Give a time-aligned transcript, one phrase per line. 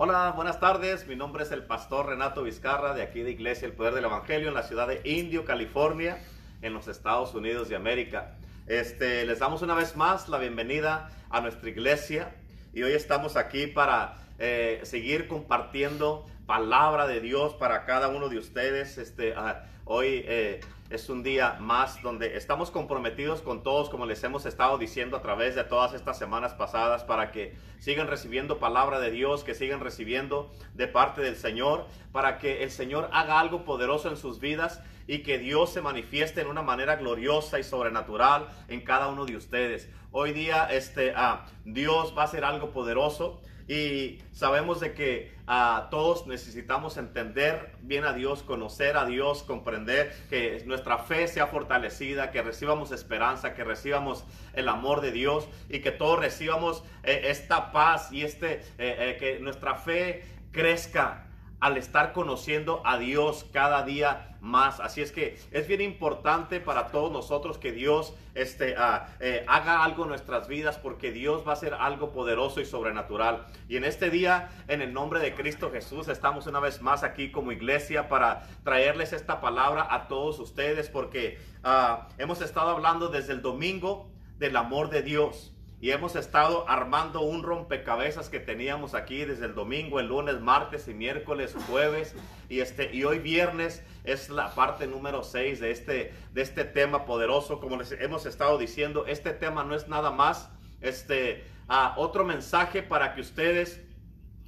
[0.00, 1.08] Hola, buenas tardes.
[1.08, 4.46] Mi nombre es el pastor Renato Vizcarra de aquí de Iglesia El Poder del Evangelio
[4.46, 6.24] en la ciudad de Indio, California,
[6.62, 8.36] en los Estados Unidos de América.
[8.68, 12.32] Este, les damos una vez más la bienvenida a nuestra iglesia
[12.72, 18.38] y hoy estamos aquí para eh, seguir compartiendo palabra de Dios para cada uno de
[18.38, 18.98] ustedes.
[18.98, 20.60] Este, ah, hoy eh,
[20.90, 25.22] es un día más donde estamos comprometidos con todos, como les hemos estado diciendo a
[25.22, 29.80] través de todas estas semanas pasadas, para que sigan recibiendo palabra de Dios, que sigan
[29.80, 34.82] recibiendo de parte del Señor, para que el Señor haga algo poderoso en sus vidas
[35.06, 39.36] y que Dios se manifieste en una manera gloriosa y sobrenatural en cada uno de
[39.36, 39.90] ustedes.
[40.10, 43.42] Hoy día este, ah, Dios va a hacer algo poderoso.
[43.68, 50.16] Y sabemos de que ah, todos necesitamos entender bien a Dios, conocer a Dios, comprender
[50.30, 55.80] que nuestra fe sea fortalecida, que recibamos esperanza, que recibamos el amor de Dios y
[55.80, 61.27] que todos recibamos eh, esta paz y este, eh, eh, que nuestra fe crezca
[61.60, 64.80] al estar conociendo a Dios cada día más.
[64.80, 69.82] Así es que es bien importante para todos nosotros que Dios este, ah, eh, haga
[69.84, 73.46] algo en nuestras vidas porque Dios va a hacer algo poderoso y sobrenatural.
[73.68, 77.32] Y en este día, en el nombre de Cristo Jesús, estamos una vez más aquí
[77.32, 83.32] como iglesia para traerles esta palabra a todos ustedes porque ah, hemos estado hablando desde
[83.32, 85.52] el domingo del amor de Dios.
[85.80, 90.88] Y hemos estado armando un rompecabezas que teníamos aquí desde el domingo, el lunes, martes
[90.88, 92.16] y miércoles, jueves.
[92.48, 97.04] Y, este, y hoy viernes es la parte número 6 de este, de este tema
[97.04, 97.60] poderoso.
[97.60, 102.82] Como les hemos estado diciendo, este tema no es nada más este, ah, otro mensaje
[102.82, 103.80] para que ustedes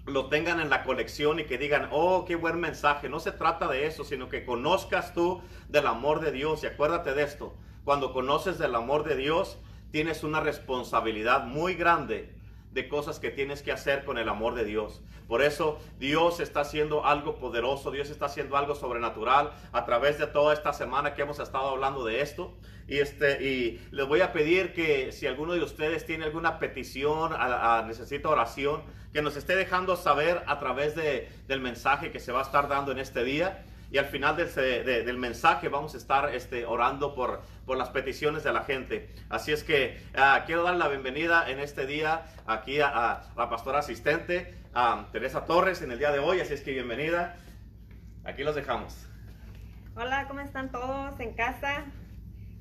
[0.06, 3.08] lo tengan en la colección y que digan, oh, qué buen mensaje.
[3.08, 6.64] No se trata de eso, sino que conozcas tú del amor de Dios.
[6.64, 9.58] Y acuérdate de esto, cuando conoces del amor de Dios,
[9.90, 12.32] tienes una responsabilidad muy grande
[12.72, 15.02] de cosas que tienes que hacer con el amor de Dios.
[15.26, 20.26] Por eso Dios está haciendo algo poderoso, Dios está haciendo algo sobrenatural a través de
[20.26, 22.54] toda esta semana que hemos estado hablando de esto.
[22.86, 27.32] Y, este, y les voy a pedir que si alguno de ustedes tiene alguna petición,
[27.86, 28.82] necesita oración,
[29.12, 32.68] que nos esté dejando saber a través de, del mensaje que se va a estar
[32.68, 37.42] dando en este día y al final del, mensaje vamos a estar este, orando por,
[37.66, 39.10] por las peticiones de la gente.
[39.28, 43.80] Así es que ah, quiero dar la bienvenida en este día aquí a, la pastora
[43.80, 46.40] asistente, a Teresa Torres, en el día de hoy.
[46.40, 47.34] Así es que bienvenida.
[48.24, 49.08] Aquí los dejamos.
[49.96, 51.84] Hola, ¿cómo están todos en casa?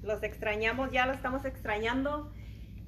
[0.01, 2.31] Los extrañamos, ya lo estamos extrañando.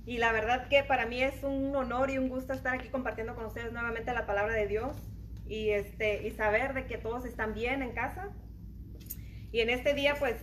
[0.07, 3.35] Y la verdad que para mí es un honor y un gusto estar aquí compartiendo
[3.35, 5.10] con ustedes nuevamente la palabra de Dios
[5.51, 8.29] y, este, y saber de que todos están bien en casa.
[9.51, 10.37] Y en este día, pues,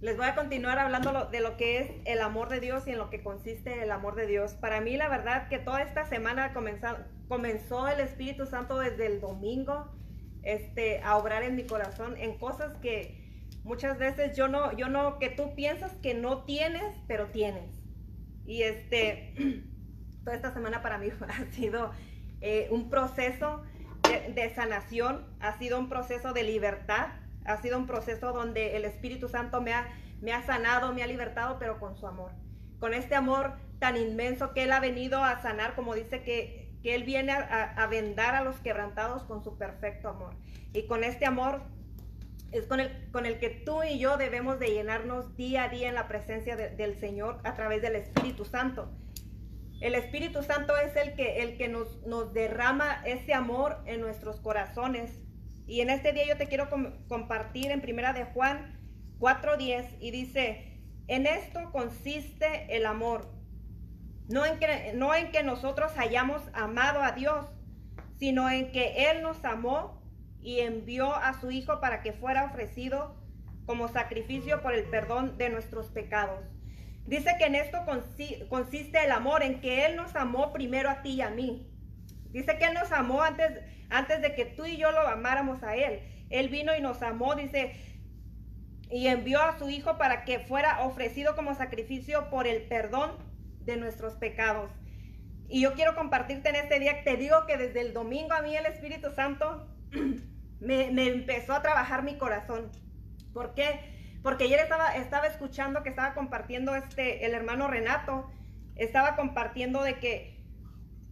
[0.00, 2.98] les voy a continuar hablando de lo que es el amor de Dios y en
[2.98, 4.54] lo que consiste el amor de Dios.
[4.54, 6.88] Para mí, la verdad que toda esta semana comenzó,
[7.28, 9.92] comenzó el Espíritu Santo desde el domingo
[10.42, 13.22] este, a obrar en mi corazón en cosas que
[13.62, 17.70] muchas veces yo no, yo no, que tú piensas que no tienes, pero tienes.
[18.44, 19.34] Y este,
[20.24, 21.92] toda esta semana para mí ha sido
[22.40, 23.62] eh, un proceso
[24.02, 27.08] de, sanación, ha sido un proceso de libertad,
[27.44, 29.88] ha sido un proceso donde el Espíritu Santo me ha,
[30.20, 32.32] me ha sanado, me ha libertado, pero con su amor.
[32.78, 36.94] Con este amor tan inmenso que Él ha venido a sanar, como dice que, que
[36.94, 40.34] Él viene a, vendar a los quebrantados con su perfecto amor.
[40.72, 41.62] Y con este amor
[42.50, 45.88] es con el, con el que tú y yo debemos de llenarnos día a día
[45.88, 48.90] en la presencia del Señor a través del Espíritu Santo.
[49.82, 54.38] El Espíritu Santo es el que, el que nos, nos derrama ese amor en nuestros
[54.38, 55.18] corazones.
[55.66, 56.68] Y en este día yo te quiero
[57.08, 58.78] compartir en primera de Juan
[59.18, 63.28] 4.10 y dice, en esto consiste el amor.
[64.28, 67.44] No en, que, no en que nosotros hayamos amado a Dios,
[68.20, 70.00] sino en que Él nos amó
[70.40, 73.16] y envió a su Hijo para que fuera ofrecido
[73.66, 76.51] como sacrificio por el perdón de nuestros pecados.
[77.06, 77.78] Dice que en esto
[78.48, 81.68] consiste el amor, en que Él nos amó primero a ti y a mí.
[82.30, 83.60] Dice que Él nos amó antes,
[83.90, 86.00] antes de que tú y yo lo amáramos a Él.
[86.30, 87.74] Él vino y nos amó, dice,
[88.90, 93.10] y envió a su Hijo para que fuera ofrecido como sacrificio por el perdón
[93.60, 94.70] de nuestros pecados.
[95.48, 98.56] Y yo quiero compartirte en este día, te digo que desde el domingo a mí
[98.56, 99.68] el Espíritu Santo
[100.60, 102.70] me, me empezó a trabajar mi corazón.
[103.34, 103.91] ¿Por qué?
[104.22, 108.30] Porque ayer estaba, estaba escuchando que estaba compartiendo este, el hermano Renato,
[108.76, 110.40] estaba compartiendo de que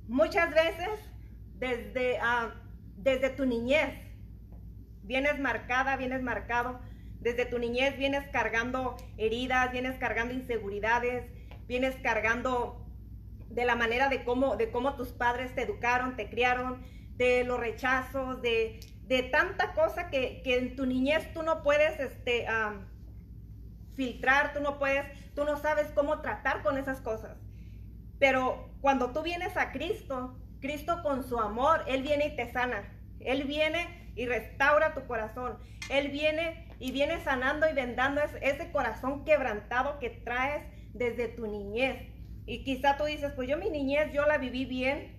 [0.07, 0.89] muchas veces
[1.59, 2.55] desde, ah,
[2.97, 3.95] desde tu niñez
[5.03, 6.81] vienes marcada, vienes marcado,
[7.21, 11.27] desde tu niñez vienes cargando heridas, vienes cargando inseguridades,
[11.67, 12.87] vienes cargando
[13.51, 16.83] de la manera de cómo, de cómo tus padres te educaron, te criaron,
[17.17, 22.01] de los rechazos, de, de tanta cosa que, que, en tu niñez tú no puedes
[22.01, 22.47] este,
[23.97, 25.05] filtrar, tú no puedes,
[25.35, 27.37] tú no sabes cómo tratar con esas cosas.
[28.19, 32.85] Pero cuando tú vienes a Cristo, Cristo con su amor, Él viene y te sana.
[33.21, 35.59] Él viene y restaura tu corazón.
[35.91, 42.09] Él viene y viene sanando y vendando ese corazón quebrantado que traes desde tu niñez.
[42.47, 45.17] Y quizá tú dices, pues yo mi niñez yo la viví bien,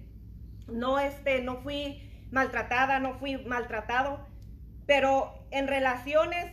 [0.68, 4.26] no este, no fui maltratada, no fui maltratado,
[4.86, 6.52] pero en relaciones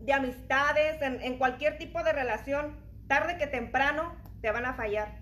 [0.00, 2.76] de amistades, en, cualquier tipo de relación,
[3.08, 5.18] tarde que temprano te van a fallar,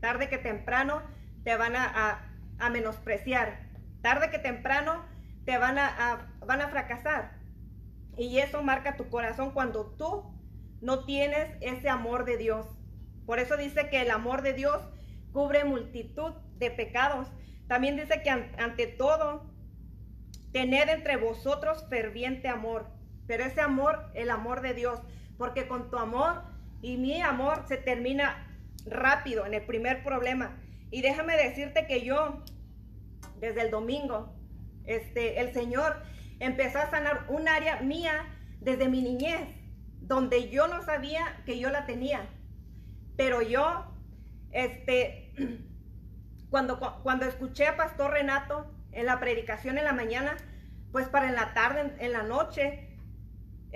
[0.00, 1.02] tarde que temprano
[1.44, 2.22] te van a,
[2.70, 3.60] menospreciar,
[4.02, 5.04] tarde que temprano
[5.44, 7.36] te van a, van a fracasar.
[8.16, 10.24] Y eso marca tu corazón cuando tú
[10.80, 12.66] no tienes ese amor de Dios.
[13.26, 14.80] Por eso dice que el amor de Dios
[15.32, 17.28] cubre multitud de pecados.
[17.68, 19.50] También dice que ante todo,
[20.52, 22.95] tened entre vosotros ferviente amor.
[23.26, 25.00] Pero ese amor, el amor de Dios,
[25.38, 26.42] porque con tu amor
[26.82, 28.46] y mi amor se termina
[28.86, 30.56] rápido en el primer problema.
[30.90, 32.42] Y déjame decirte que yo,
[33.40, 34.34] desde el domingo,
[34.84, 36.02] este, el Señor
[36.38, 38.26] empezó a sanar un área mía
[38.60, 39.48] desde mi niñez,
[40.00, 42.28] donde yo no sabía que yo la tenía.
[43.16, 43.84] Pero yo,
[44.52, 45.32] este,
[46.50, 50.36] cuando, cuando escuché a Pastor Renato en la predicación en la mañana,
[50.92, 52.85] pues para en la tarde, en, la noche,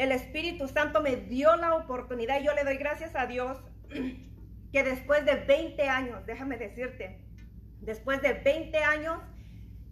[0.01, 3.59] el Espíritu Santo me dio la oportunidad yo le doy gracias a Dios
[4.73, 7.21] que después de 20 años, déjame decirte,
[7.81, 9.21] después de 20 años,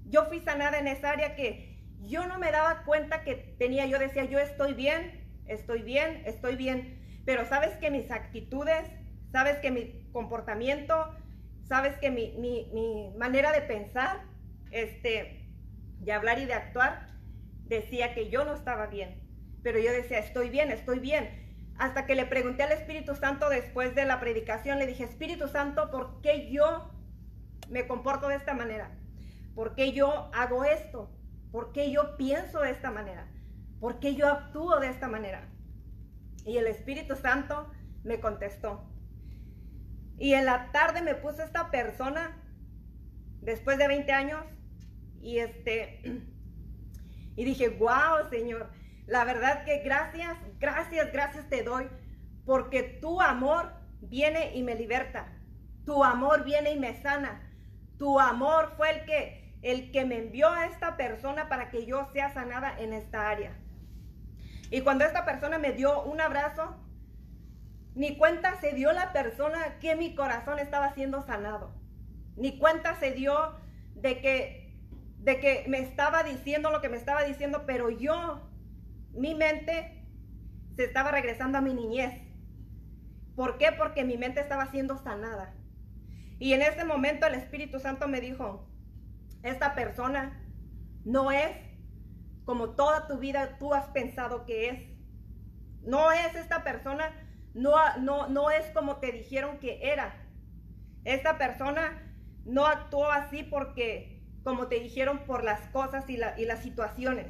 [0.06, 3.99] yo fui sanada en esa área que yo no me daba cuenta que tenía, yo
[3.99, 8.88] decía, yo estoy bien, estoy bien, estoy bien, pero sabes que mis actitudes,
[9.31, 11.14] sabes que mi comportamiento,
[11.64, 14.22] sabes que mi, manera de pensar,
[14.70, 15.44] este,
[15.99, 17.08] de hablar y de actuar,
[17.64, 19.27] decía que yo no estaba bien,
[19.62, 21.28] pero yo decía, estoy bien, estoy bien.
[21.78, 25.90] Hasta que le pregunté al Espíritu Santo después de la predicación, le dije, Espíritu Santo,
[25.90, 26.90] ¿por qué yo
[27.69, 28.90] me comporto de esta manera?
[29.55, 31.10] ¿Por qué yo hago esto?
[31.52, 33.28] ¿Por qué yo pienso de esta manera?
[33.81, 35.49] ¿Por qué yo actúo de esta manera?
[36.44, 37.70] Y el Espíritu Santo
[38.04, 38.84] me contestó.
[40.19, 42.43] Y en la tarde me puso esta persona,
[43.40, 44.44] después de 20 años,
[45.20, 46.00] y este,
[47.37, 48.69] y dije, wow, Señor,
[49.08, 51.88] la verdad que gracias, gracias, gracias te doy,
[52.44, 55.26] porque tu amor viene y me liberta,
[55.84, 57.50] tu amor viene y me sana,
[57.99, 62.06] tu amor fue el que el que me envió a esta persona para que yo
[62.12, 63.56] sea sanada en esta área.
[64.70, 66.76] Y cuando esta persona me dio un abrazo,
[67.94, 71.75] ni cuenta se dio la persona que mi corazón estaba siendo sanado.
[72.37, 73.56] Ni cuenta se dio
[73.94, 74.78] de que,
[75.19, 78.48] de que me estaba diciendo lo que me estaba diciendo, pero yo,
[79.12, 80.06] mi mente
[80.76, 82.22] se estaba regresando a mi niñez.
[83.34, 83.72] ¿Por qué?
[83.76, 85.55] Porque mi mente estaba siendo sanada.
[86.38, 88.69] Y en ese momento el Espíritu Santo me dijo,
[89.43, 90.40] esta persona
[91.05, 91.50] no es
[92.44, 94.81] como toda tu vida tú has pensado que es.
[95.82, 97.12] No es esta persona,
[97.54, 100.26] no, no, no es como te dijeron que era.
[101.04, 102.02] Esta persona
[102.44, 107.26] no actuó así porque, como te dijeron, por las cosas y, y las situaciones.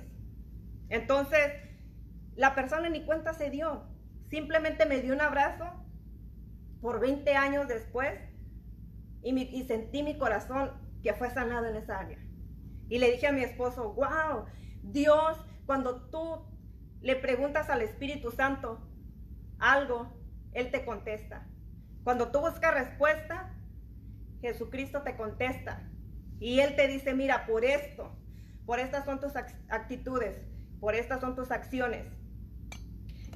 [0.89, 1.53] Entonces,
[2.39, 3.83] la persona ni cuenta se dio.
[4.31, 5.65] Simplemente me dio un abrazo
[6.81, 8.17] por 20 años después
[9.25, 10.71] y, sentí mi corazón
[11.03, 12.19] que fue sanado en esa área.
[12.89, 14.45] Y le dije a mi esposo, wow,
[14.85, 16.47] Dios, cuando tú
[17.01, 18.89] le preguntas al Espíritu Santo
[19.59, 20.17] algo,
[20.53, 21.45] Él te contesta.
[22.05, 23.53] Cuando tú buscas respuesta,
[24.41, 25.91] Jesucristo te contesta.
[26.39, 28.17] Y Él te dice, mira, por esto,
[28.65, 30.41] por estas son tus actitudes,
[30.79, 32.07] por estas son tus acciones.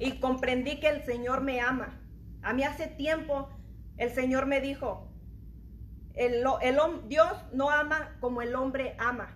[0.03, 1.97] Y comprendí que el Señor me ama.
[2.41, 3.47] A mí hace tiempo
[3.95, 5.07] el Señor me dijo,
[6.13, 6.43] el,
[7.07, 9.33] Dios no ama como el hombre ama.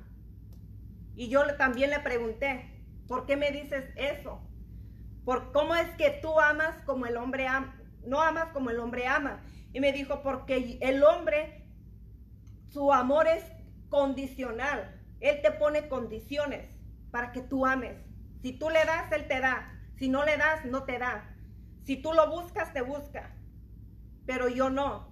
[1.15, 2.69] Y yo también le pregunté,
[3.07, 4.41] ¿por qué me dices eso?
[5.23, 7.79] ¿Por cómo es que tú amas como el hombre ama?
[8.05, 9.45] No amas como el hombre ama.
[9.71, 11.65] Y me dijo, porque el hombre,
[12.67, 13.45] su amor es
[13.87, 15.01] condicional.
[15.21, 16.67] Él te pone condiciones
[17.09, 17.95] para que tú ames.
[18.41, 19.76] Si tú le das, Él te da.
[19.97, 21.35] Si no le das, no te da.
[21.83, 23.31] Si tú lo buscas, te busca.
[24.25, 25.09] Pero yo no.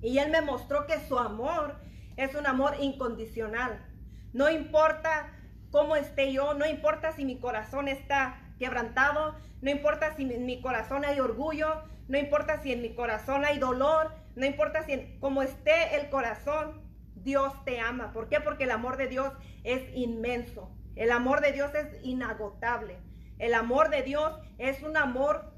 [0.00, 1.76] Y Él me mostró que su amor
[2.16, 3.84] es un amor incondicional.
[4.32, 5.32] No importa
[5.70, 10.60] cómo esté yo, no importa si mi corazón está quebrantado, no importa si en mi
[10.60, 15.42] corazón hay orgullo, no importa si en mi corazón hay dolor, no importa si cómo
[15.42, 16.82] esté el corazón,
[17.14, 18.12] Dios te ama.
[18.12, 18.40] ¿Por qué?
[18.40, 19.32] Porque el amor de Dios
[19.64, 20.70] es inmenso.
[20.94, 22.98] El amor de Dios es inagotable.
[23.38, 25.52] El amor de Dios es un amor.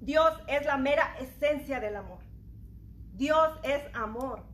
[0.00, 2.18] Dios es la mera esencia del amor.
[3.14, 4.44] Dios es amor.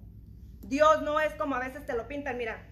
[0.62, 2.38] Dios no es como a veces te lo pintan.
[2.38, 2.68] Mira,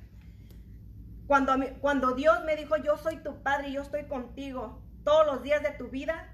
[1.26, 5.42] cuando, cuando Dios me dijo, yo soy tu padre y yo estoy contigo todos los
[5.42, 6.28] días de tu vida,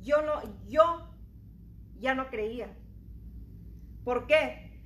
[0.00, 1.14] yo no, yo
[1.98, 2.68] ya no creía.
[4.04, 4.80] ¿Por qué?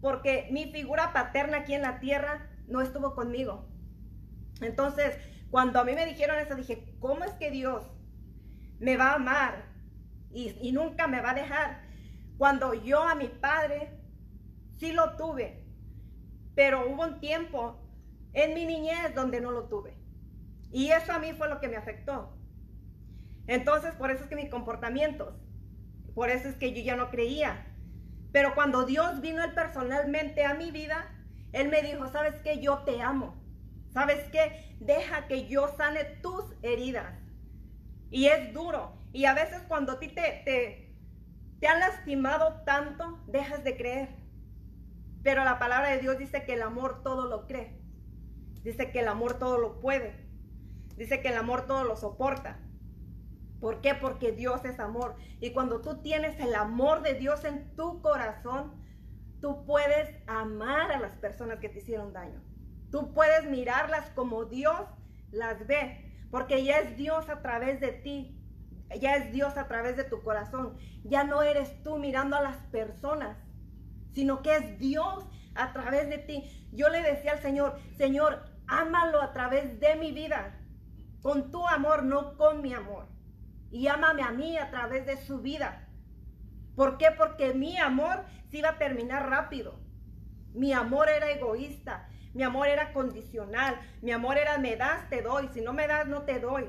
[0.00, 3.66] Porque mi figura paterna aquí en la tierra no estuvo conmigo.
[4.60, 5.18] Entonces,
[5.56, 7.82] cuando a mí me dijeron eso, dije, ¿cómo es que Dios
[8.78, 9.64] me va a amar
[10.30, 11.80] y, nunca me va a dejar?
[12.36, 13.98] Cuando yo a mi padre
[14.76, 15.64] sí lo tuve,
[16.54, 17.80] pero hubo un tiempo
[18.34, 19.96] en mi niñez donde no lo tuve.
[20.70, 22.36] Y eso a mí fue lo que me afectó.
[23.46, 25.36] Entonces, por eso es que mis comportamientos,
[26.14, 27.66] por eso es que yo ya no creía.
[28.30, 31.10] Pero cuando Dios vino personalmente a mi vida,
[31.52, 32.60] Él me dijo, ¿sabes qué?
[32.60, 33.45] Yo te amo.
[33.96, 34.76] ¿Sabes qué?
[34.78, 37.14] Deja que yo sane tus heridas.
[38.10, 38.92] Y es duro.
[39.14, 40.94] Y a veces cuando a ti te, te,
[41.60, 44.10] te han lastimado tanto, dejas de creer.
[45.22, 47.80] Pero la palabra de Dios dice que el amor todo lo cree.
[48.62, 50.28] Dice que el amor todo lo puede.
[50.98, 52.58] Dice que el amor todo lo soporta.
[53.60, 53.94] ¿Por qué?
[53.94, 55.16] Porque Dios es amor.
[55.40, 58.74] Y cuando tú tienes el amor de Dios en tu corazón,
[59.40, 62.45] tú puedes amar a las personas que te hicieron daño.
[62.90, 64.80] Tú puedes mirarlas como Dios
[65.30, 66.06] las ve.
[66.30, 68.36] Porque ya es Dios a través de ti.
[69.00, 70.76] Ya es Dios a través de tu corazón.
[71.04, 73.36] Ya no eres tú mirando a las personas,
[74.12, 76.68] sino que es Dios a través de ti.
[76.72, 80.58] Yo le decía al Señor, Señor, ámalo a través de mi vida,
[81.22, 83.06] con tu amor, no con mi amor.
[83.70, 85.88] Y ámame a mí a través de su vida.
[86.76, 87.08] ¿Por qué?
[87.16, 89.80] Porque mi amor se iba a terminar rápido.
[90.54, 95.48] Mi amor era egoísta, mi amor era condicional, mi amor era me das, te doy,
[95.54, 96.68] si no me das, no te doy.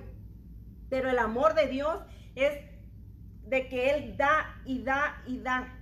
[0.89, 1.99] Pero el amor de Dios
[2.35, 2.57] es
[3.43, 5.77] de que Él da y da y da.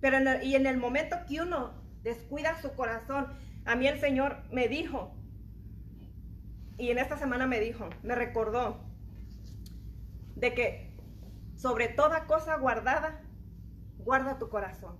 [0.00, 3.28] Pero y en el momento que uno descuida su corazón,
[3.64, 5.14] a mí el Señor me dijo,
[6.76, 8.80] y en esta semana me dijo, me recordó
[10.34, 10.96] de que
[11.54, 13.22] sobre toda cosa guardada,
[13.98, 14.98] guarda tu corazón.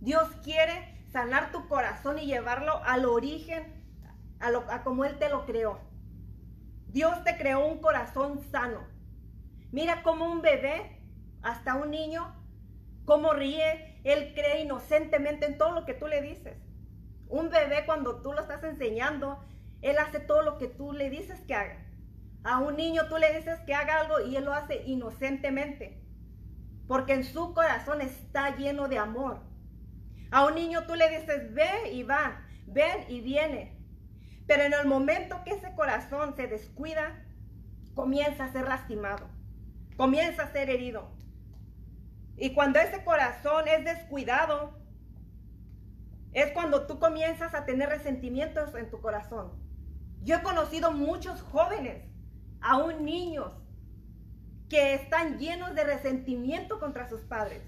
[0.00, 3.84] Dios quiere sanar tu corazón y llevarlo al origen,
[4.40, 5.80] a, lo, a como Él te lo creó.
[6.88, 8.80] Dios te creó un corazón sano.
[9.72, 11.02] Mira cómo un bebé,
[11.42, 12.34] hasta un niño,
[13.04, 16.56] cómo ríe, él cree inocentemente en todo lo que tú le dices.
[17.28, 19.44] Un bebé cuando tú lo estás enseñando,
[19.82, 21.84] él hace todo lo que tú le dices que haga.
[22.44, 26.02] A un niño tú le dices que haga algo y él lo hace inocentemente.
[26.86, 29.40] Porque en su corazón está lleno de amor.
[30.30, 33.76] A un niño tú le dices, ve y va, ven y viene.
[34.46, 37.24] Pero en el momento que ese corazón se descuida,
[37.94, 39.28] comienza a ser lastimado,
[39.96, 41.10] comienza a ser herido.
[42.36, 44.78] Y cuando ese corazón es descuidado,
[46.32, 49.52] es cuando tú comienzas a tener resentimientos en tu corazón.
[50.22, 52.04] Yo he conocido muchos jóvenes,
[52.60, 53.52] aún niños,
[54.68, 57.62] que están llenos de resentimiento contra sus padres.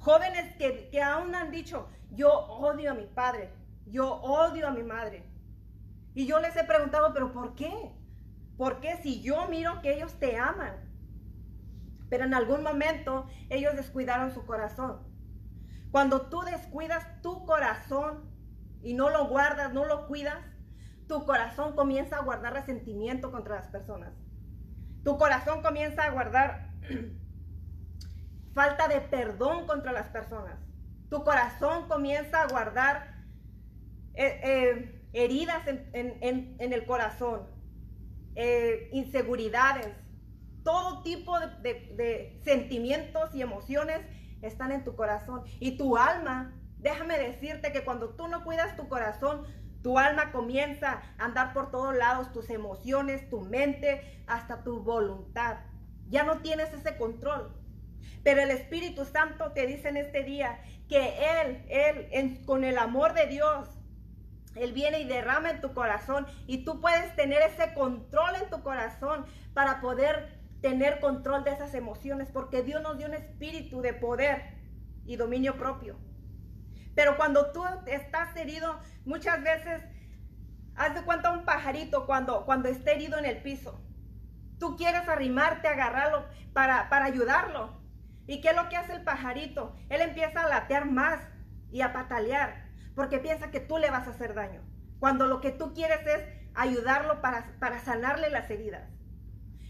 [0.00, 3.52] Jóvenes que, que aún han dicho, yo odio a mi padre,
[3.86, 5.24] yo odio a mi madre.
[6.14, 7.92] Y yo les he preguntado, pero ¿por qué?
[8.56, 10.74] ¿Por qué si yo miro que ellos te aman?
[12.08, 15.00] Pero en algún momento ellos descuidaron su corazón.
[15.90, 18.28] Cuando tú descuidas tu corazón
[18.82, 20.38] y no lo guardas, no lo cuidas,
[21.08, 24.12] tu corazón comienza a guardar resentimiento contra las personas.
[25.04, 26.70] Tu corazón comienza a guardar
[28.54, 30.58] falta de perdón contra las personas.
[31.08, 33.14] Tu corazón comienza a guardar
[34.14, 37.48] eh, eh, heridas en, el corazón,
[38.36, 39.88] eh, inseguridades,
[40.62, 44.00] todo tipo de sentimientos y emociones
[44.42, 45.42] están en tu corazón.
[45.58, 49.46] Y tu alma, déjame decirte que cuando tú no cuidas tu corazón,
[49.82, 55.58] tu alma comienza a andar por todos lados, tus emociones, tu mente, hasta tu voluntad.
[56.08, 57.54] Ya no tienes ese control.
[58.22, 63.14] Pero el Espíritu Santo te dice en este día que Él, Él, con el amor
[63.14, 63.68] de Dios,
[64.56, 68.62] Él viene y derrama en tu corazón y tú puedes tener ese control en tu
[68.62, 73.94] corazón para poder tener control de esas emociones, porque Dios nos dio un espíritu de
[73.94, 74.58] poder
[75.06, 75.98] y dominio propio.
[76.94, 79.82] Pero cuando tú estás herido, muchas veces,
[80.76, 83.80] haz de cuenta un pajarito cuando, cuando esté herido en el piso.
[84.58, 87.79] Tú quieres arrimarte, agarrarlo para, para ayudarlo.
[88.30, 89.74] ¿Y qué es lo que hace el pajarito?
[89.88, 91.20] Él empieza a latear más
[91.72, 92.70] y a patalear.
[92.94, 94.62] porque piensa que tú le vas a hacer daño,
[95.00, 96.22] cuando lo que tú quieres es
[96.54, 98.88] ayudarlo para, para sanarle las heridas.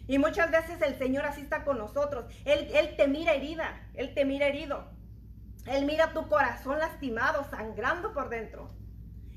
[0.07, 2.27] Y muchas veces el Señor así está con nosotros.
[2.45, 4.91] Él, él te mira herida, Él te mira herido.
[5.65, 8.75] Él mira tu corazón lastimado, sangrando por dentro.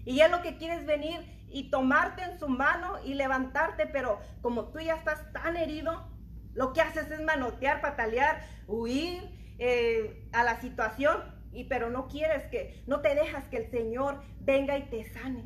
[0.04, 4.20] Y Él lo que quiere es venir y tomarte en su mano y levantarte, pero
[4.42, 6.13] como tú ya estás tan herido,
[6.54, 9.24] lo que haces es manotear, patalear, huir
[9.60, 14.22] eh, a la situación, y pero no quieres que, no te dejas que el Señor
[14.40, 15.46] venga y te sane.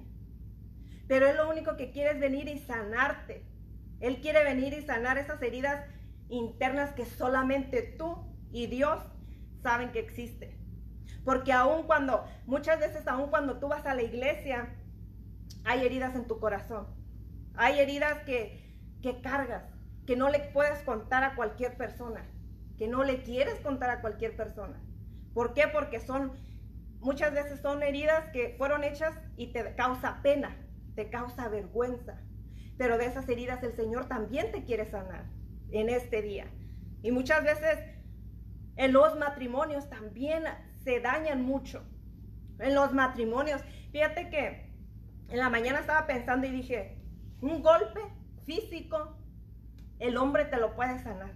[1.08, 3.44] Pero Él lo único que quiere es venir y sanarte.
[4.00, 5.86] Él quiere venir y sanar esas heridas
[6.30, 8.18] internas que solamente tú
[8.52, 9.00] y Dios
[9.62, 10.58] saben que existen.
[11.24, 14.76] Porque aun cuando, muchas veces aun cuando tú vas a la iglesia,
[15.66, 16.88] hay heridas en tu corazón.
[17.56, 18.64] Hay heridas que,
[19.02, 19.64] que cargas,
[20.08, 22.26] que no le puedes contar a cualquier persona,
[22.78, 24.82] que no le quieres contar a cualquier persona.
[25.34, 25.68] ¿Por qué?
[25.68, 26.32] Porque son,
[27.02, 30.56] muchas veces son heridas que fueron hechas y te causa pena,
[30.96, 32.22] te causa vergüenza.
[32.78, 35.26] Pero de esas heridas el Señor también te quiere sanar
[35.72, 36.48] en este día.
[37.04, 37.78] Y muchas veces
[38.78, 40.46] en los matrimonios también
[40.84, 41.84] se dañan mucho.
[42.60, 43.62] En los matrimonios,
[43.92, 44.74] fíjate que
[45.28, 46.98] en la mañana estaba pensando y dije,
[47.42, 48.00] un golpe
[48.46, 49.17] físico,
[50.00, 51.36] el hombre te lo puede sanar.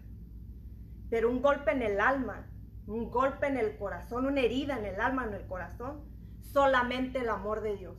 [1.10, 2.48] Pero un golpe en el alma,
[2.88, 6.04] un golpe en el corazón, una herida en el alma, en el corazón,
[6.42, 7.98] solamente el amor de Dios.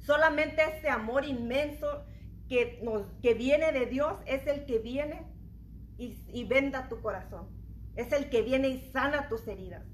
[0.00, 2.04] Solamente ese amor inmenso
[2.48, 5.26] que, nos, que viene de Dios es el que viene
[5.96, 7.48] y, y venda tu corazón.
[7.96, 9.84] Es el que viene y sana tus heridas.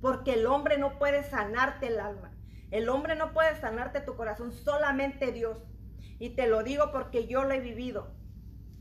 [0.00, 2.32] Porque el hombre no puede sanarte el alma.
[2.70, 5.62] El hombre no puede sanarte tu corazón, solamente Dios.
[6.18, 8.15] Y te lo digo porque yo lo he vivido.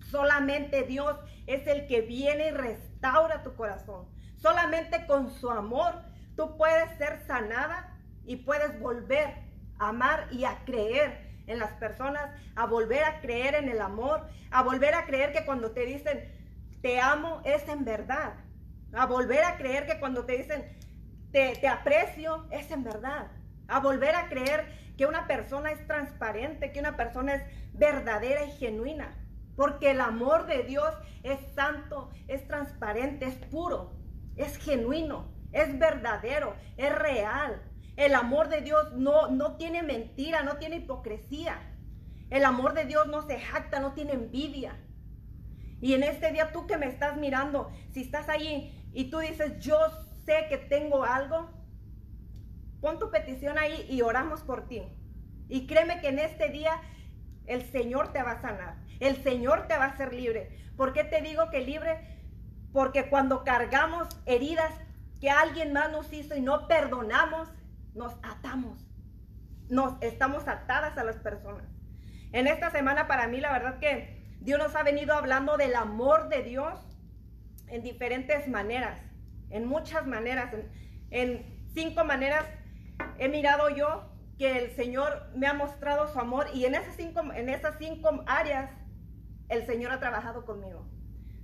[0.09, 4.07] Solamente Dios es el que viene y restaura tu corazón.
[4.37, 5.93] Solamente con su amor
[6.35, 9.29] tú puedes ser sanada y puedes volver
[9.79, 14.27] a amar y a creer en las personas, a volver a creer en el amor,
[14.51, 16.31] a volver a creer que cuando te dicen
[16.81, 18.33] te amo es en verdad,
[18.93, 20.77] a volver a creer que cuando te dicen
[21.31, 23.27] te, te aprecio es en verdad,
[23.67, 28.51] a volver a creer que una persona es transparente, que una persona es verdadera y
[28.51, 29.13] genuina.
[29.55, 33.93] Porque el amor de Dios es santo, es transparente, es puro,
[34.35, 37.61] es genuino, es verdadero, es real.
[37.95, 41.59] El amor de Dios no, no tiene mentira, no tiene hipocresía.
[42.29, 44.77] El amor de Dios no se jacta, no tiene envidia.
[45.79, 49.59] Y en este día tú que me estás mirando, si estás ahí y tú dices,
[49.59, 49.77] yo
[50.25, 51.49] sé que tengo algo,
[52.85, 54.83] Pon tu petición ahí y oramos por ti.
[55.49, 56.79] Y créeme que en este día
[57.47, 58.75] el Señor te va a sanar.
[58.99, 60.57] El Señor te va a hacer libre.
[60.77, 62.21] ¿Por qué te digo que libre?
[62.73, 64.73] Porque cuando cargamos heridas
[65.19, 67.49] que alguien más nos hizo y no perdonamos,
[67.93, 68.85] nos atamos.
[69.69, 71.65] Nos estamos atadas a las personas.
[72.31, 76.29] En esta semana para mí la verdad que Dios nos ha venido hablando del amor
[76.29, 76.79] de Dios
[77.67, 78.99] en diferentes maneras,
[79.49, 80.69] en muchas maneras, en,
[81.09, 82.45] en cinco maneras
[83.17, 87.21] he mirado yo que el Señor me ha mostrado su amor y en esas cinco,
[87.33, 88.69] en esas cinco áreas
[89.49, 90.85] el Señor ha trabajado conmigo.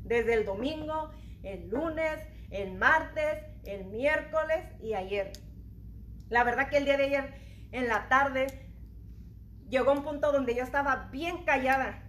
[0.03, 1.11] Desde el domingo,
[1.43, 5.31] el lunes, el martes, el miércoles y ayer.
[6.29, 7.33] La verdad que el día de ayer
[7.71, 8.47] en la tarde
[9.69, 12.03] llegó un punto donde yo estaba bien callada,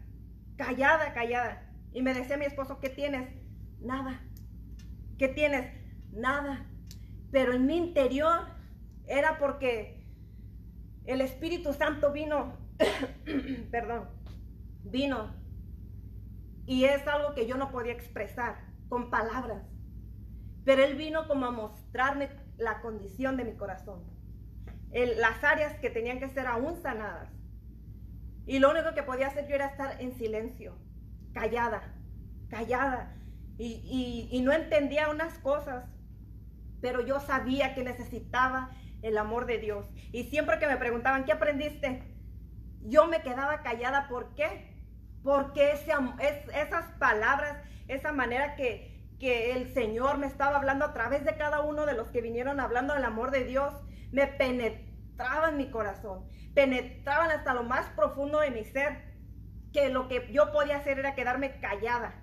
[0.57, 1.69] callada, callada.
[1.93, 3.31] Y me decía mi esposo, ¿qué tienes?
[3.81, 4.21] Nada.
[5.19, 5.73] ¿Qué tienes?
[6.13, 6.67] Nada.
[7.31, 8.47] Pero en mi interior
[9.07, 10.05] era porque
[11.05, 12.57] el Espíritu Santo vino,
[13.71, 14.09] perdón,
[14.85, 15.42] vino.
[16.67, 19.63] Y es algo que yo no podía expresar con palabras.
[20.65, 24.05] Pero Él vino como a mostrarme la condición de mi corazón.
[24.93, 27.31] las áreas que tenían que ser aún sanadas.
[28.47, 30.77] Y lo único que podía hacer yo era estar en silencio,
[31.33, 31.95] callada,
[32.49, 33.17] callada.
[33.59, 35.85] Y, no entendía unas cosas,
[36.81, 38.71] pero yo sabía que necesitaba
[39.03, 39.87] el amor de Dios.
[40.13, 42.03] Y siempre que me preguntaban, ¿qué aprendiste?
[42.83, 44.09] Yo me quedaba callada.
[44.09, 44.72] ¿Por qué?
[45.23, 47.59] Porque esas palabras,
[47.89, 51.95] esa manera que, que el Señor me estaba hablando a través de cada uno de
[51.95, 53.75] los que vinieron hablando del amor de Dios,
[54.11, 59.13] me penetraban mi corazón, penetraban hasta lo más profundo de mi ser,
[59.73, 62.15] que lo que yo podía hacer era quedarme callada.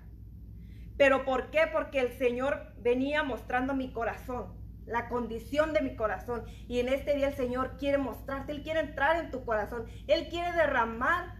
[0.96, 1.62] ¿Pero por qué?
[1.72, 4.60] Porque el Señor venía mostrando mi corazón
[4.90, 6.44] la condición de mi corazón.
[6.68, 10.28] Y en este día el Señor quiere mostrarte, Él quiere entrar en tu corazón, Él
[10.28, 11.39] quiere derramar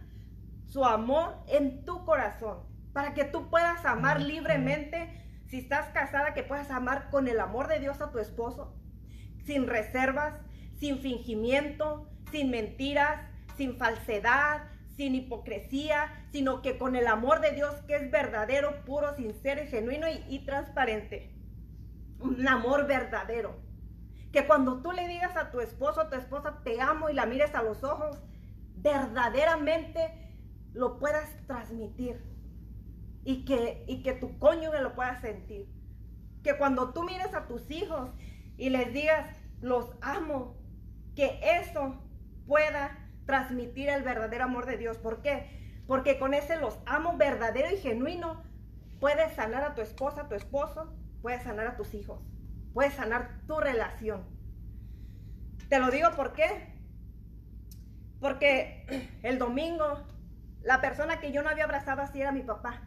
[0.71, 2.59] su amor en tu corazón,
[2.93, 5.09] para que tú puedas amar libremente.
[5.47, 8.73] Si estás casada, que puedas amar con el amor de Dios a tu esposo,
[9.43, 10.33] sin reservas,
[10.79, 13.19] sin fingimiento, sin mentiras,
[13.57, 14.61] sin falsedad,
[14.95, 19.67] sin hipocresía, sino que con el amor de Dios que es verdadero, puro, sincero y
[19.67, 21.35] genuino y, transparente.
[22.19, 23.59] Un amor verdadero.
[24.31, 27.25] Que cuando tú le digas a tu esposo, a tu esposa, te amo y la
[27.25, 28.17] mires a los ojos,
[28.77, 30.30] verdaderamente
[30.73, 32.23] lo puedas transmitir
[33.23, 35.67] y que, y que tu cónyuge lo pueda sentir.
[36.43, 38.09] Que cuando tú mires a tus hijos
[38.57, 40.55] y les digas, los amo,
[41.15, 41.95] que eso
[42.47, 44.97] pueda transmitir el verdadero amor de Dios.
[44.97, 45.83] ¿Por qué?
[45.87, 48.43] Porque con ese los amo verdadero y genuino,
[48.99, 52.19] puedes sanar a tu esposa, a tu esposo, puedes sanar a tus hijos,
[52.73, 54.23] puedes sanar tu relación.
[55.69, 56.71] Te lo digo por qué.
[58.19, 58.85] Porque
[59.23, 60.03] el domingo,
[60.63, 62.81] la persona que yo no había abrazado así era mi papá.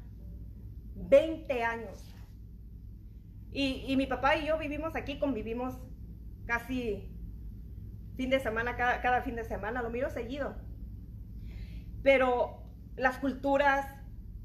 [0.95, 2.15] 20 años.
[3.51, 5.75] Y, y mi papá y yo vivimos aquí, convivimos
[6.47, 7.15] casi
[8.17, 10.55] fin de semana, cada, fin de semana, lo miro seguido.
[12.03, 12.63] Pero
[12.97, 13.87] las culturas,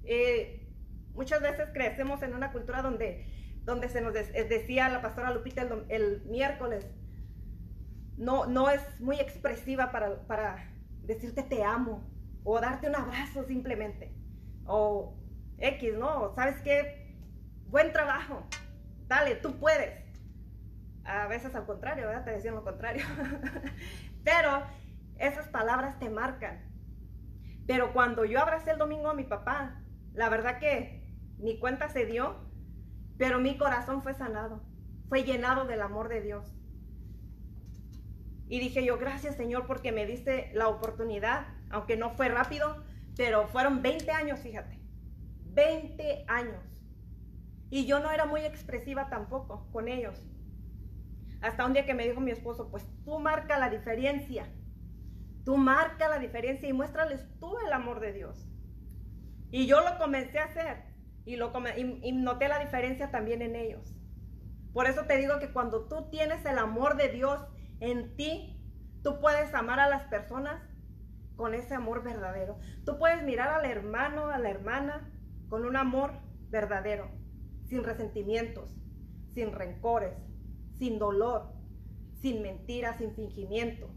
[0.03, 0.67] eh,
[1.13, 3.25] muchas veces crecemos en una cultura donde,
[3.63, 6.85] donde se nos eh, decía la pastora Lupita el, miércoles,
[8.17, 10.71] no, no es muy expresiva para, para
[11.03, 12.08] decirte te amo
[12.43, 14.13] o darte un abrazo simplemente.
[14.65, 15.17] O
[15.57, 16.33] X, ¿no?
[16.35, 17.15] ¿Sabes qué?
[17.67, 18.47] Buen trabajo.
[19.07, 20.09] Dale, tú puedes
[21.09, 22.23] a veces al contrario, ¿verdad?
[22.23, 23.03] Te decían lo contrario.
[24.23, 24.63] Pero
[25.17, 26.61] esas palabras te marcan.
[27.65, 29.81] Pero cuando yo abracé el domingo a mi papá,
[30.13, 32.35] la verdad que mi cuenta se dio,
[33.17, 34.63] pero mi corazón fue sanado,
[35.07, 36.51] fue llenado del amor de Dios.
[38.47, 42.83] Y dije yo, gracias Señor porque me diste la oportunidad, aunque no fue rápido,
[43.15, 44.79] pero fueron 20 años, fíjate,
[45.53, 46.63] 20 años.
[47.69, 50.21] Y yo no era muy expresiva tampoco con ellos.
[51.41, 54.47] Hasta un día que me dijo mi esposo, pues tú marca la diferencia.
[55.45, 58.47] Tú marca la diferencia y muéstrales tú el amor de Dios.
[59.51, 60.83] Y yo lo comencé a hacer
[61.25, 63.95] y, lo y, noté la diferencia también en ellos.
[64.73, 67.39] Por eso te digo que cuando tú tienes el amor de Dios
[67.79, 68.61] en ti,
[69.03, 70.61] tú puedes amar a las personas
[71.39, 72.59] con ese amor verdadero.
[72.85, 75.09] Tú puedes mirar al hermano, a la hermana,
[75.47, 76.11] con un amor
[76.49, 77.09] verdadero,
[77.63, 78.75] sin resentimientos,
[79.33, 80.17] sin rencores,
[80.77, 81.53] sin dolor,
[82.21, 83.89] sin mentiras, sin fingimiento.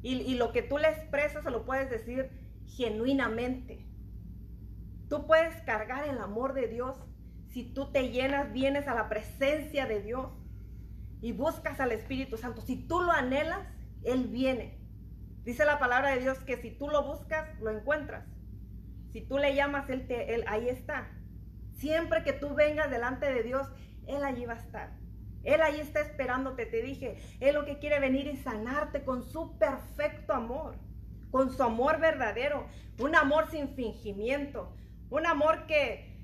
[0.00, 2.30] Y, lo que tú le expresas se lo puedes decir
[2.64, 3.86] genuinamente.
[5.10, 6.96] Tú puedes cargar el amor de Dios
[7.48, 10.32] si tú te llenas, vienes a la presencia de Dios
[11.20, 12.62] y buscas al Espíritu Santo.
[12.62, 13.68] Si tú lo anhelas,
[14.02, 14.83] Él viene.
[15.44, 18.24] Dice la palabra de Dios que si tú lo buscas, lo encuentras.
[19.12, 21.10] Si tú le llamas, Él, te, él ahí está.
[21.72, 23.68] Siempre que tú vengas delante de Dios,
[24.06, 25.04] Él allí va a estar.
[25.44, 27.18] Él ahí está esperándote, te dije.
[27.40, 30.76] Él lo que quiere venir y sanarte con su perfecto amor,
[31.30, 32.66] con su amor verdadero,
[32.98, 34.74] un amor sin fingimiento,
[35.10, 36.14] un amor que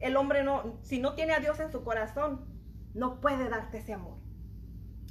[0.00, 2.44] el hombre no, si no tiene a Dios en su corazón,
[2.92, 4.18] no puede darte ese amor.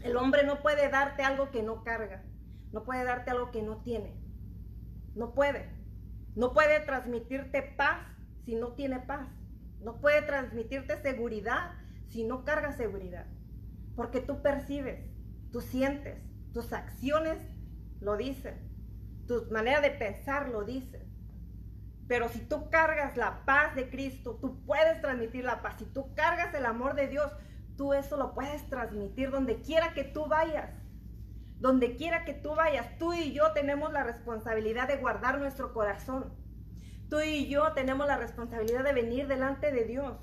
[0.03, 2.23] El hombre no puede darte algo que no carga,
[2.71, 4.15] no puede darte algo que no tiene.
[5.15, 5.69] No puede.
[6.35, 7.99] No puede transmitirte paz
[8.45, 9.27] si no tiene paz.
[9.81, 11.73] No puede transmitirte seguridad
[12.07, 13.25] si no cargas seguridad.
[13.95, 14.99] Porque tú percibes,
[15.51, 16.21] tú sientes,
[16.53, 17.37] tus acciones
[17.99, 18.55] lo dicen,
[19.27, 21.11] tu manera de pensar lo dicen.
[22.07, 25.75] Pero si tú cargas la paz de Cristo, tú puedes transmitir la paz.
[25.79, 27.31] Si tú cargas el amor de Dios,
[27.77, 30.69] tú eso lo puedes transmitir donde quiera que tú vayas.
[31.61, 36.33] Donde quiera que tú vayas, tú y yo tenemos la responsabilidad de guardar nuestro corazón.
[37.09, 40.17] Tú y yo tenemos la responsabilidad de venir delante de Dios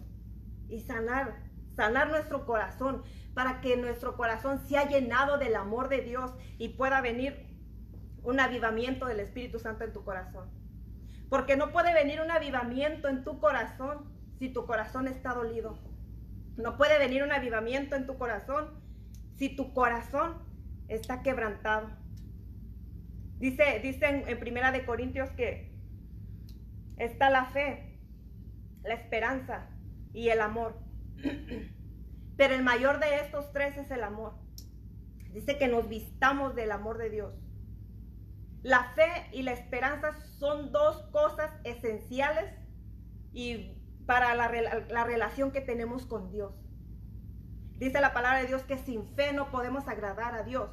[0.68, 1.48] y sanar
[1.78, 7.00] sanar nuestro corazón, para que nuestro corazón sea llenado del amor de Dios y pueda
[7.00, 7.46] venir
[8.24, 10.50] un avivamiento del Espíritu Santo en tu corazón.
[11.30, 15.78] Porque no puede venir un avivamiento en tu corazón si tu corazón está dolido.
[16.56, 18.70] No puede venir un avivamiento en tu corazón
[19.36, 20.34] si tu corazón
[20.88, 21.90] está quebrantado.
[23.38, 25.72] Dice, dicen en Primera de Corintios que
[26.96, 27.98] está la fe,
[28.82, 29.70] la esperanza
[30.12, 30.78] y el amor.
[32.36, 34.34] Pero el mayor de estos tres es el amor.
[35.32, 37.34] Dice que nos vistamos del amor de Dios.
[38.62, 42.54] La fe y la esperanza son dos cosas esenciales
[43.32, 43.74] y
[44.06, 44.48] para la,
[45.04, 46.54] relación que tenemos con Dios.
[47.78, 50.68] Dice la palabra de Dios que sin fe no podemos agradar a Dios.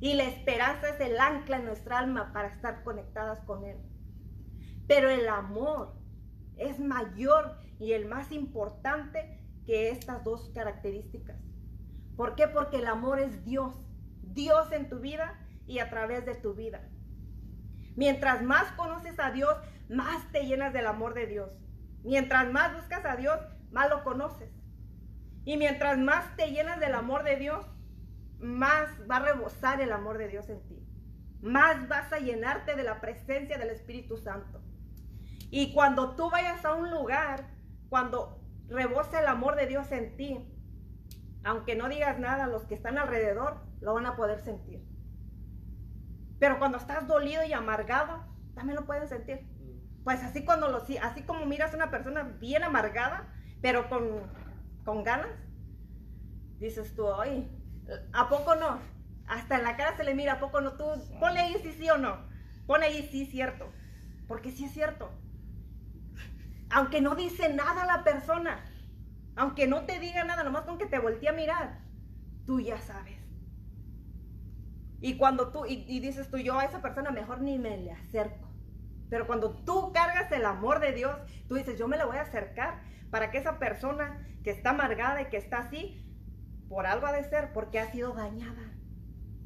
[0.00, 3.78] Y la esperanza es el ancla en nuestra alma para estar conectadas con Él.
[4.86, 5.94] Pero el amor
[6.56, 11.36] es mayor y el más importante que estas dos características.
[12.16, 12.48] ¿Por qué?
[12.48, 13.74] Porque el amor es Dios.
[14.22, 16.82] Dios en tu vida y a través de tu vida.
[17.96, 19.54] Mientras más conoces a Dios,
[19.88, 21.50] más te llenas del amor de Dios.
[22.02, 23.38] Mientras más buscas a Dios,
[23.70, 24.59] más lo conoces.
[25.44, 27.66] Y mientras más te llenas del amor de Dios,
[28.38, 30.86] más va a rebosar el amor de Dios en ti.
[31.42, 34.60] Más vas a llenarte de la presencia del Espíritu Santo.
[35.50, 37.48] Y cuando tú vayas a un lugar,
[37.88, 40.46] cuando rebose el amor de Dios en ti,
[41.42, 44.84] aunque no digas nada, los que están alrededor lo van a poder sentir.
[46.38, 48.24] Pero cuando estás dolido y amargado,
[48.54, 49.46] también lo pueden sentir.
[50.04, 53.28] Pues así cuando lo así como miras a una persona bien amargada,
[53.60, 54.22] pero con,
[54.90, 55.30] con ganas,
[56.58, 57.48] dices tú, ay,
[58.12, 58.80] ¿a poco no?
[59.28, 60.72] Hasta en la cara se le mira, ¿a poco no?
[60.72, 60.84] Tú
[61.20, 62.18] ponle ahí sí, sí o no.
[62.66, 63.70] Ponle ahí sí, cierto.
[64.26, 65.12] Porque sí es cierto.
[66.70, 68.64] Aunque no dice nada la persona,
[69.36, 71.78] aunque no te diga nada, nomás con que te voltee a mirar,
[72.44, 73.20] tú ya sabes.
[75.00, 78.48] Y cuando tú, y, dices tú, yo a esa persona mejor ni me le acerco.
[79.08, 82.22] Pero cuando tú cargas el amor de Dios, tú dices, yo me la voy a
[82.22, 86.06] acercar para que esa persona que está amargada y que está así,
[86.68, 88.72] por algo ha de ser, porque ha sido dañada.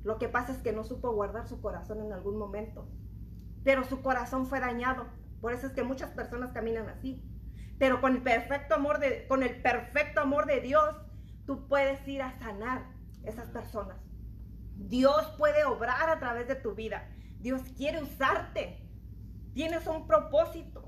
[0.03, 2.87] Lo que pasa es que no supo guardar su corazón en algún momento.
[3.64, 5.07] Pero su corazón fue dañado.
[5.40, 7.24] Por eso es que muchas personas caminan así.
[7.79, 10.94] Pero con el perfecto amor de, con el perfecto amor de Dios,
[11.46, 12.85] tú puedes ir a sanar
[13.24, 13.96] esas personas.
[14.77, 17.09] Dios puede obrar a través de tu vida.
[17.40, 18.87] Dios quiere usarte.
[19.55, 20.84] Tienes un propósito.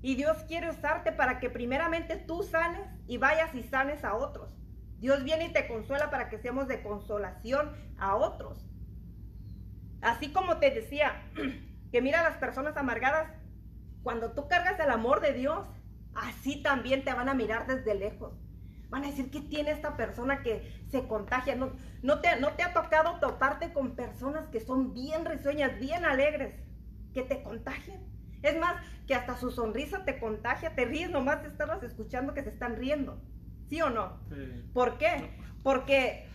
[0.00, 4.54] Y Dios quiere usarte para que primeramente tú sanes y vayas y sanes a otros.
[4.98, 8.64] Dios viene y te consuela para que seamos de consolación a otros.
[10.00, 11.22] Así como te decía,
[11.92, 13.28] que mira a las personas amargadas,
[14.02, 15.66] cuando tú cargas el amor de Dios,
[16.14, 18.32] así también te van a mirar desde lejos.
[18.90, 21.56] Van a decir, ¿qué tiene esta persona que se contagia?
[21.56, 26.54] No, te ha tocado toparte con personas que son bien risueñas, bien alegres,
[27.12, 28.00] que te contagian.
[28.42, 32.42] Es más, que hasta su sonrisa te contagia, te ríes nomás de estarlas escuchando que
[32.42, 33.20] se están riendo.
[33.68, 34.20] ¿Sí o no?
[34.72, 35.30] ¿Por qué?
[35.62, 36.26] Porque,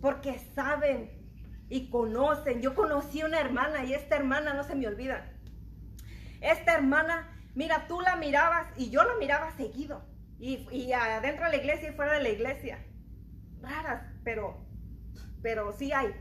[0.00, 1.10] porque saben
[1.68, 2.60] y conocen.
[2.60, 5.32] Yo conocí una hermana y esta hermana no se me olvida.
[6.40, 10.06] Esta hermana Mira, tú la mirabas y yo la miraba seguido.
[10.38, 12.78] Y, adentro de la iglesia y fuera de la iglesia.
[13.60, 14.64] Raras, pero,
[15.42, 16.14] pero sí hay.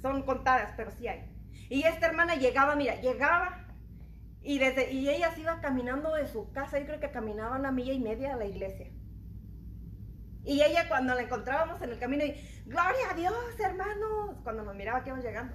[0.00, 1.30] Son contadas, pero sí hay.
[1.68, 3.61] Y esta hermana llegaba, mira, llegaba
[4.44, 7.70] y, desde, y ella se iba caminando de su casa, yo creo que caminaba una
[7.70, 8.88] milla y media a la iglesia.
[10.44, 12.34] Y ella cuando la encontrábamos en el camino, y,
[12.66, 15.54] gloria a Dios, hermanos, cuando nos miraba que íbamos llegando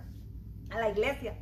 [0.70, 1.36] a la iglesia.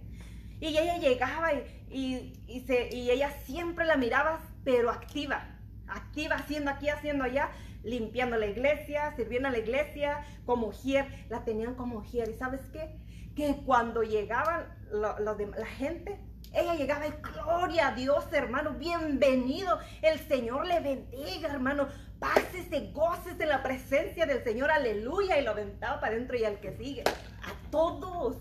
[0.60, 6.72] Y ella llegaba y, y, se, y ella siempre la miraba, pero activa, activa, haciendo
[6.72, 7.52] aquí, haciendo allá,
[7.84, 12.30] limpiando la iglesia, sirviendo a la iglesia, como mujer, la tenían como mujer.
[12.30, 12.98] ¿Y sabes qué?
[13.36, 16.20] Que cuando llegaban la gente,
[16.56, 19.78] ella llegaba y gloria a Dios, hermano, bienvenido.
[20.02, 21.90] El Señor le bendiga, hermano.
[22.18, 25.38] Pásese, goces de la presencia del Señor, aleluya.
[25.38, 27.04] Y lo aventaba para adentro y al que sigue.
[27.44, 28.38] A todos,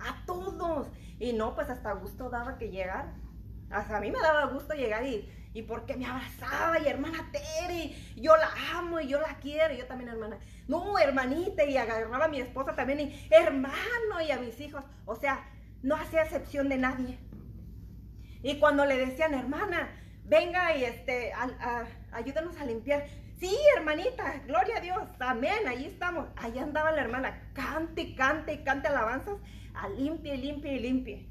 [0.00, 0.88] a todos.
[1.20, 3.14] Y no, pues hasta gusto daba que llegar.
[3.70, 7.94] Hasta a mí me daba gusto llegar y, y porque me abrazaba y hermana Terry,
[8.16, 12.28] yo la amo y yo la quiero, yo también hermana, no, hermanita, y agarraba a
[12.28, 15.44] mi esposa también y hermano y a mis hijos, o sea,
[15.84, 17.18] no hacía excepción de nadie.
[18.44, 19.88] Y cuando le decían, hermana,
[20.26, 21.32] venga y este,
[22.12, 23.06] ayúdanos a limpiar,
[23.38, 28.88] sí, hermanita, gloria a Dios, amén, ahí estamos, ahí andaba la hermana, cante, cante, cante
[28.88, 29.38] alabanzas,
[29.72, 31.28] a limpie, limpie limpie.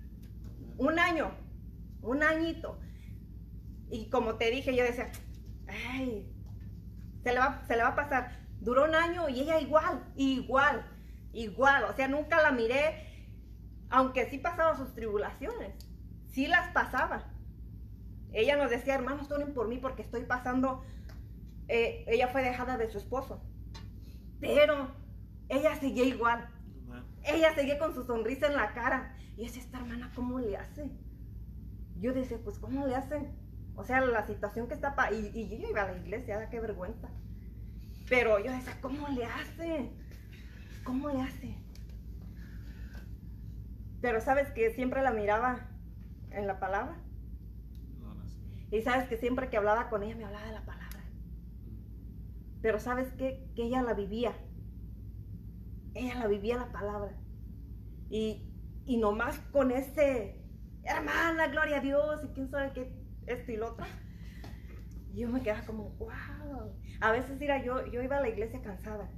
[0.79, 1.37] Un año,
[2.01, 2.79] un añito.
[3.91, 5.11] Y como te dije, yo decía,
[5.67, 6.27] ay,
[7.21, 8.39] se le va, se le va a pasar.
[8.59, 10.83] Duró un año y ella igual, igual,
[11.31, 11.83] igual.
[11.83, 13.27] O sea, nunca la miré,
[13.91, 15.75] aunque sí pasaba sus tribulaciones,
[16.33, 17.23] sí las pasaba.
[18.33, 20.83] Ella nos decía, hermanos, oren por mí porque estoy pasando.
[21.67, 23.41] Eh, ella fue dejada de su esposo,
[24.41, 24.93] pero
[25.47, 26.49] ella seguía igual.
[27.23, 29.15] Ella seguía con su sonrisa en la cara.
[29.37, 30.91] Y decía, esta hermana, ¿cómo le hace?
[31.99, 33.31] Yo decía, pues, ¿cómo le hace?
[33.75, 34.95] O sea, la situación que está...
[34.95, 37.09] Pa y, y, yo iba a la iglesia, qué vergüenza.
[38.09, 39.91] Pero yo decía, ¿cómo le hace?
[40.83, 41.55] ¿Cómo le hace?
[44.01, 45.72] Pero sabes que siempre la miraba
[46.33, 46.97] en la palabra.
[48.71, 50.99] Y sabes que siempre que hablaba con ella me hablaba de la palabra.
[52.61, 53.47] Pero sabes qué?
[53.55, 54.33] Que ella la vivía
[55.93, 57.13] ella la vivía la palabra.
[58.09, 58.43] Y,
[58.85, 60.41] y nomás con ese,
[60.83, 62.91] hermana, gloria a Dios, y quién sabe qué,
[63.27, 63.85] esto y lo otro.
[65.13, 66.75] Yo me quedaba como, wow.
[67.01, 69.09] A veces, mira, yo, yo iba a la iglesia cansada.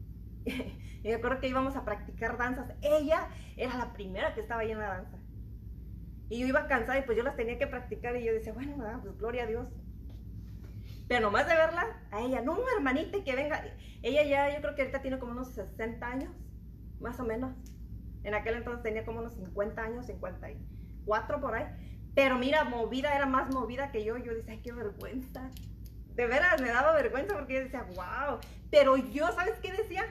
[0.44, 2.72] y me acuerdo que íbamos a practicar danzas.
[2.82, 5.15] Ella era la primera que estaba ahí en la danza.
[6.28, 8.76] Y yo iba cansada y pues yo las tenía que practicar y yo decía, bueno,
[9.02, 9.68] pues gloria a Dios.
[11.08, 13.62] Pero nomás de verla, a ella, no, hermanita, que venga.
[14.02, 16.32] Ella ya, yo creo que ahorita tiene como unos 60 años,
[17.00, 17.52] más o menos.
[18.24, 21.66] En aquel entonces tenía como unos 50 años, 54 por ahí.
[22.16, 24.16] Pero mira, movida, era más movida que yo.
[24.16, 25.48] Yo decía, ay, qué vergüenza.
[26.14, 28.40] De veras, me daba vergüenza porque yo decía, wow.
[28.70, 30.02] Pero yo, ¿sabes qué decía?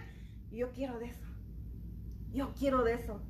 [0.51, 1.25] Yo quiero de eso.
[2.31, 3.21] Yo quiero de eso.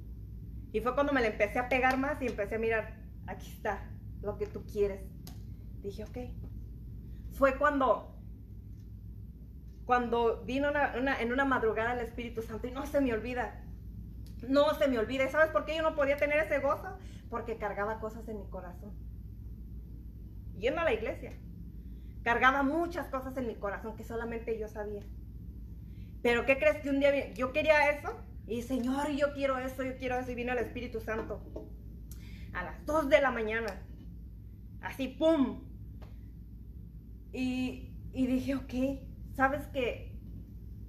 [0.75, 3.79] Y fue cuando me le empecé a pegar más y empecé a mirar, aquí está,
[4.21, 4.99] lo que tú quieres.
[5.81, 6.17] Dije, ok.
[7.31, 8.13] Fue cuando,
[9.85, 10.73] cuando vino
[11.21, 13.63] en una madrugada el Espíritu Santo y no se me olvida.
[14.49, 15.29] No se me olvida.
[15.29, 16.97] ¿Sabes por qué yo no podía tener ese gozo?
[17.29, 18.91] Porque cargaba cosas en mi corazón.
[20.57, 21.31] Yendo a la iglesia.
[22.21, 25.03] Cargaba muchas cosas en mi corazón que solamente yo sabía.
[26.21, 28.13] Pero ¿qué crees que un día yo quería eso?
[28.47, 30.31] Y Señor, yo quiero eso, yo quiero eso.
[30.31, 31.41] Y vino el Espíritu Santo.
[32.53, 33.81] A las 2 de la mañana.
[34.81, 35.63] Así, ¡pum!
[37.33, 38.73] Y, dije, ok,
[39.35, 40.17] ¿sabes qué?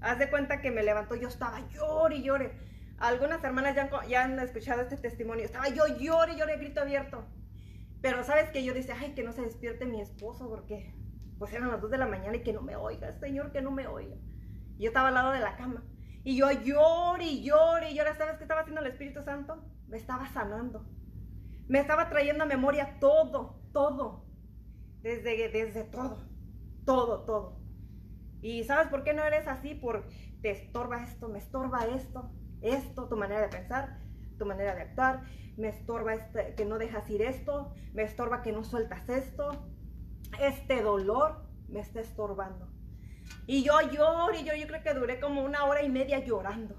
[0.00, 2.52] Haz de cuenta que me levantó, yo estaba llore y llore.
[2.98, 5.44] Algunas hermanas ya, ya han escuchado este testimonio.
[5.44, 7.24] Estaba yo llore y llore, grito abierto.
[8.00, 10.94] Pero sabes que yo decía, ay, que no se despierte mi esposo porque
[11.38, 13.70] pues eran las 2 de la mañana y que no me oiga, Señor, que no
[13.70, 14.14] me oiga.
[14.78, 15.82] Y yo estaba al lado de la cama.
[16.26, 19.62] Y yo lloré y lloré y ahora ¿sabes qué estaba haciendo el Espíritu Santo?
[19.86, 20.84] Me estaba sanando.
[21.68, 24.24] Me estaba trayendo a memoria todo, todo.
[25.02, 26.18] Desde, desde todo.
[26.84, 27.60] Todo, todo.
[28.42, 29.76] Y ¿sabes por qué no eres así?
[29.76, 30.08] Por
[30.42, 34.00] te estorba esto, me estorba esto, esto, tu manera de pensar,
[34.36, 35.22] tu manera de actuar,
[35.56, 39.70] me estorba este, que no dejas ir esto, me estorba que no sueltas esto,
[40.40, 42.75] este dolor me está estorbando.
[43.46, 46.76] Y yo lloro y yo, yo creo que duré como una hora y media llorando.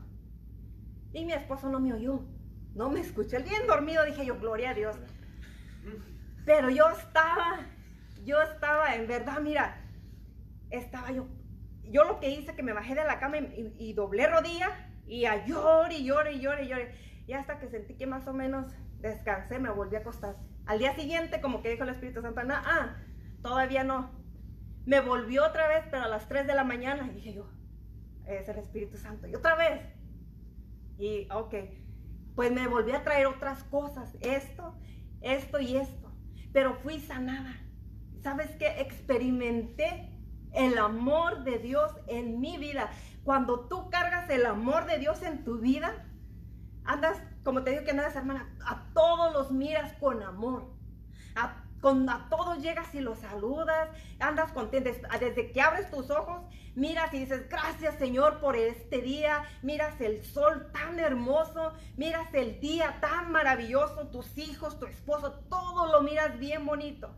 [1.14, 2.22] Y mi esposo no me oyó,
[2.76, 3.38] no me escuchó.
[3.38, 4.98] El bien dormido dije yo, gloria a Dios.
[6.46, 7.60] Pero yo estaba,
[8.24, 9.82] yo estaba, en verdad, mira,
[10.70, 11.28] estaba yo.
[11.84, 14.70] Yo lo que hice que me bajé de la cama y, doblé rodilla
[15.08, 16.92] y a llorar y llorar y llorar y llorar.
[17.28, 18.68] Y hasta que sentí que más o menos
[19.00, 20.36] descansé, me volví a acostar.
[20.66, 22.98] Al día siguiente, como que dijo el Espíritu Santo, ah,
[23.42, 24.12] todavía no,
[24.88, 27.06] me volvió otra vez, pero a las 3 de la mañana.
[27.08, 27.50] Y dije yo,
[28.26, 29.28] es el Espíritu Santo.
[29.28, 29.82] Y otra vez.
[30.98, 31.54] Y ok,
[32.36, 34.16] pues me volví a traer otras cosas.
[34.22, 34.76] Esto,
[35.20, 36.10] esto y esto.
[36.54, 37.54] Pero fui sanada.
[38.24, 38.80] ¿Sabes qué?
[38.80, 40.10] Experimenté
[40.54, 42.90] el amor de Dios en mi vida.
[43.26, 46.06] Cuando tú cargas el amor de Dios en tu vida,
[46.86, 50.74] andas, como te digo que andas, hermana, a todos los miras con amor.
[51.36, 54.90] A con a todos llegas y los saludas, andas contento.
[55.20, 56.44] Desde que abres tus ojos,
[56.76, 59.44] miras y dices, gracias Señor por este día.
[59.62, 65.92] Miras el sol tan hermoso, miras el día tan maravilloso, tus hijos, tu esposo, todo
[65.92, 67.16] lo miras bien bonito.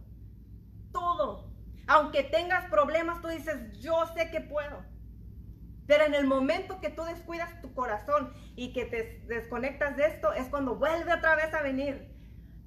[0.91, 1.49] Todo.
[1.87, 4.83] Aunque tengas problemas, tú dices, yo sé que puedo.
[5.87, 10.33] Pero en el momento que tú descuidas tu corazón y que te desconectas de esto,
[10.33, 12.18] es cuando vuelve otra vez a venir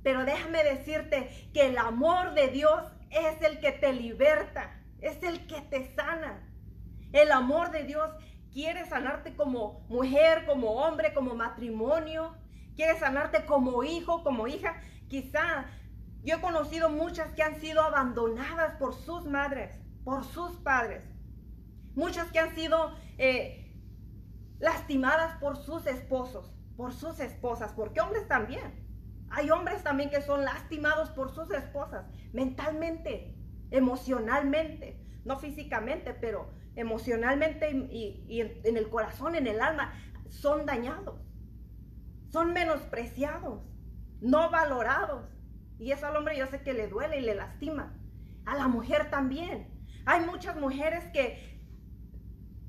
[0.02, 5.46] pero déjame decirte que el amor de Dios es el que te liberta, es el
[5.46, 6.48] que te sana.
[7.12, 8.10] El amor de Dios
[8.52, 12.34] quiere sanarte como mujer, como hombre, como matrimonio.
[12.74, 14.80] Quiere sanarte como hijo, como hija.
[15.08, 15.66] Quizá
[16.24, 21.02] yo he conocido muchas que han sido abandonadas por sus madres, por sus padres.
[21.94, 23.76] Muchas que han sido eh,
[24.58, 28.81] lastimadas por sus esposos, por sus esposas, porque hombres también.
[29.34, 33.34] Hay hombres también que son lastimados por sus esposas, mentalmente,
[33.70, 39.94] emocionalmente, no físicamente, pero emocionalmente y, en, el corazón, en el alma,
[40.28, 41.18] son dañados,
[42.28, 43.62] son menospreciados,
[44.20, 45.24] no valorados.
[45.78, 47.98] Y eso al hombre yo sé que le duele y le lastima.
[48.44, 49.68] A la mujer también.
[50.04, 51.58] Hay muchas mujeres que,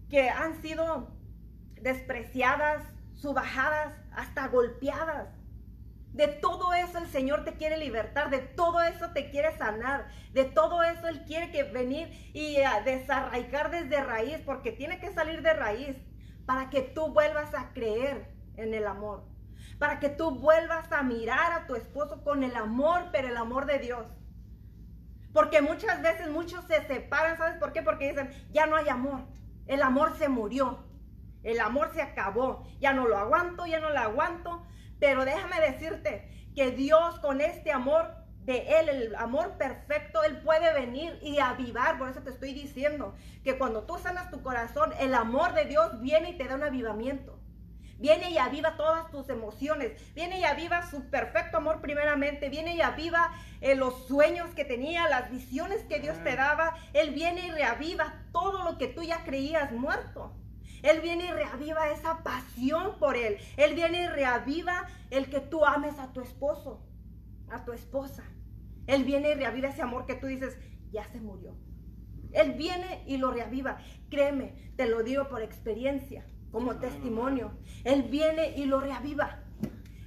[0.09, 1.11] que han sido
[1.81, 2.85] despreciadas,
[3.15, 5.42] subajadas, hasta golpeadas
[6.13, 10.45] de todo eso el Señor te quiere libertar, de todo eso te quiere sanar, de
[10.45, 15.53] todo eso Él quiere que venir y desarraigar desde raíz, porque tiene que salir de
[15.53, 15.97] raíz
[16.45, 19.23] para que tú vuelvas a creer en el amor,
[19.79, 23.65] para que tú vuelvas a mirar a tu esposo con el amor, pero el amor
[23.65, 24.05] de Dios.
[25.33, 27.81] Porque muchas veces muchos se separan, ¿sabes por qué?
[27.81, 29.21] Porque dicen, ya no hay amor,
[29.65, 30.85] el amor se murió,
[31.41, 34.63] el amor se acabó, ya no lo aguanto, ya no lo aguanto,
[35.03, 40.71] pero déjame decirte que Dios con este amor de Él, el amor perfecto, Él puede
[40.71, 41.97] venir y avivar.
[41.97, 45.99] Por eso te estoy diciendo que cuando tú sanas tu corazón, el amor de Dios
[45.99, 47.37] viene y te da un avivamiento.
[47.99, 49.91] Viene y aviva todas tus emociones.
[50.15, 52.47] Viene y aviva su perfecto amor primeramente.
[52.47, 56.77] Viene y aviva eh, los sueños que tenía, las visiones que Dios te daba.
[56.93, 60.33] Él viene y reaviva todo lo que tú ya creías muerto.
[60.83, 63.37] Él viene y reaviva esa pasión por Él.
[63.57, 66.85] Él viene y reaviva el que tú ames a tu esposo,
[67.49, 68.23] a tu esposa.
[68.85, 70.57] Él viene y reaviva ese amor que tú dices,
[70.91, 71.55] ya se murió.
[72.33, 73.79] Él viene y lo reaviva.
[74.09, 77.51] Créeme, te lo digo por experiencia como testimonio.
[77.83, 79.39] Él viene y lo reaviva.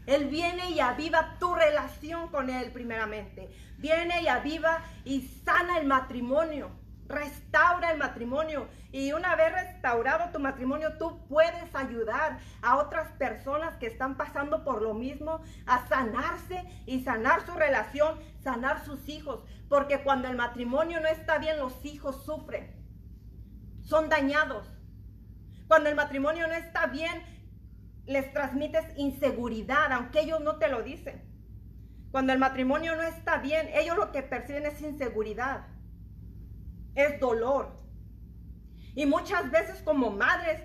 [0.07, 3.49] Él viene y aviva tu relación con Él primeramente.
[3.79, 6.71] Viene y aviva y sana el matrimonio.
[7.09, 8.69] Restaura el matrimonio.
[8.93, 14.65] Y una vez restaurado tu matrimonio, tú puedes ayudar a otras personas que están pasando
[14.65, 19.45] por lo mismo a sanarse y sanar su relación, sanar sus hijos.
[19.69, 22.75] Porque cuando el matrimonio no está bien, los hijos sufren.
[23.83, 24.67] Son dañados.
[25.69, 27.23] Cuando el matrimonio no está bien,
[28.07, 31.23] les transmites inseguridad, aunque ellos no te lo dicen.
[32.11, 35.67] Cuando el matrimonio no está bien, ellos lo que perciben es inseguridad,
[36.97, 37.77] es dolor.
[38.95, 40.61] Y muchas veces como madres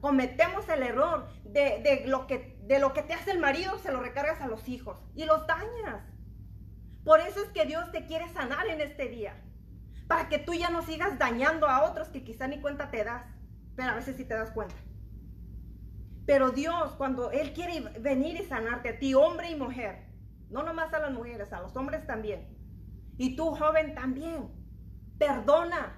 [0.00, 4.00] cometemos el error de, lo que, de lo que te hace el marido, se lo
[4.00, 6.02] recargas a los hijos y los dañas.
[7.04, 9.40] Por eso es que Dios te quiere sanar en este día,
[10.08, 13.24] para que tú ya no sigas dañando a otros que quizá ni cuenta te das
[13.76, 14.74] pero a veces sí te das cuenta.
[16.26, 20.06] Pero Dios, cuando Él quiere venir y sanarte a ti, hombre y mujer,
[20.50, 22.46] no nomás a las mujeres, a los hombres también,
[23.16, 24.50] y tú joven también,
[25.26, 25.94] perdona,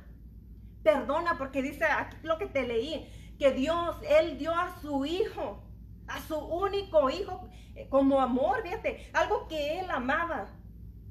[0.83, 5.64] perdona, porque dice aquí lo que te leí, que Dios, Él dio a su hijo,
[6.07, 10.47] a su único hijo, eh, como amor, fíjate, algo que Él amaba,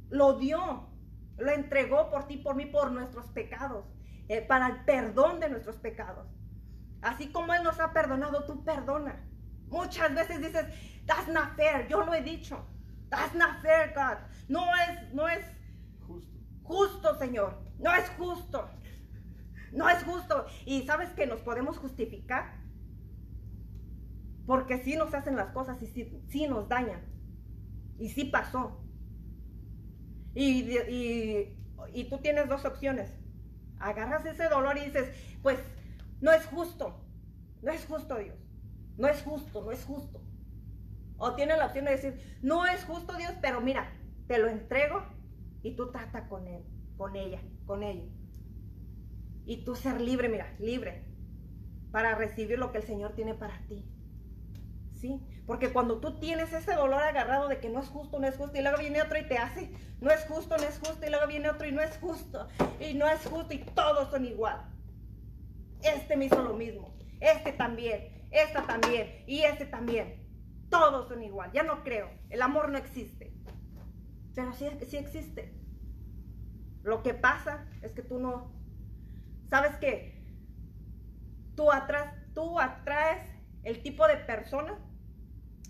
[0.09, 0.89] lo dio,
[1.37, 3.85] lo entregó por ti, por mí, por nuestros pecados,
[4.29, 6.27] eh, para el perdón de nuestros pecados.
[7.01, 9.25] Así como Él nos ha perdonado, tú perdona.
[9.69, 10.65] Muchas veces dices,
[11.07, 11.87] that's not fair.
[11.87, 12.63] Yo lo he dicho.
[13.09, 14.19] That's not fair, God.
[14.47, 15.43] No es, no es
[16.07, 16.31] justo.
[16.63, 17.62] justo, Señor.
[17.83, 18.69] No es justo.
[19.73, 20.45] No es justo.
[20.65, 22.63] Y sabes que nos podemos justificar.
[24.45, 25.87] Porque sí nos hacen las cosas y
[26.27, 27.01] sí, nos dañan.
[27.99, 28.81] Y sí pasó.
[30.33, 30.77] Y,
[31.93, 33.11] y, tú tienes dos opciones.
[33.79, 35.59] Agarras ese dolor y dices, pues
[36.21, 37.05] no es justo.
[37.61, 38.37] No es justo Dios.
[38.97, 40.21] No es justo, no es justo.
[41.17, 43.91] O tiene la opción de decir, no es justo Dios, pero mira,
[44.27, 45.03] te lo entrego
[45.61, 46.63] y tú trata con él,
[46.97, 48.09] con ella, con ella.
[49.45, 51.05] Y tú ser libre, mira, libre,
[51.91, 53.85] para recibir lo que el Señor tiene para ti.
[54.93, 55.21] ¿Sí?
[55.45, 58.57] Porque cuando tú tienes ese dolor agarrado de que no es justo, no es justo,
[58.57, 59.69] y luego viene otro y te hace,
[59.99, 62.47] no es justo, no es justo, y luego viene otro y no es justo,
[62.79, 64.73] y no es justo, y todos son igual
[65.83, 70.21] este me hizo lo mismo, este también, esta también y este también.
[70.69, 73.33] Todos son igual, ya no creo, el amor no existe.
[74.33, 75.53] Pero sí, sí existe.
[76.83, 78.51] Lo que pasa es que tú no,
[79.49, 80.21] ¿sabes qué?
[81.55, 83.23] Tú, atrás, tú atraes
[83.63, 84.77] el tipo de persona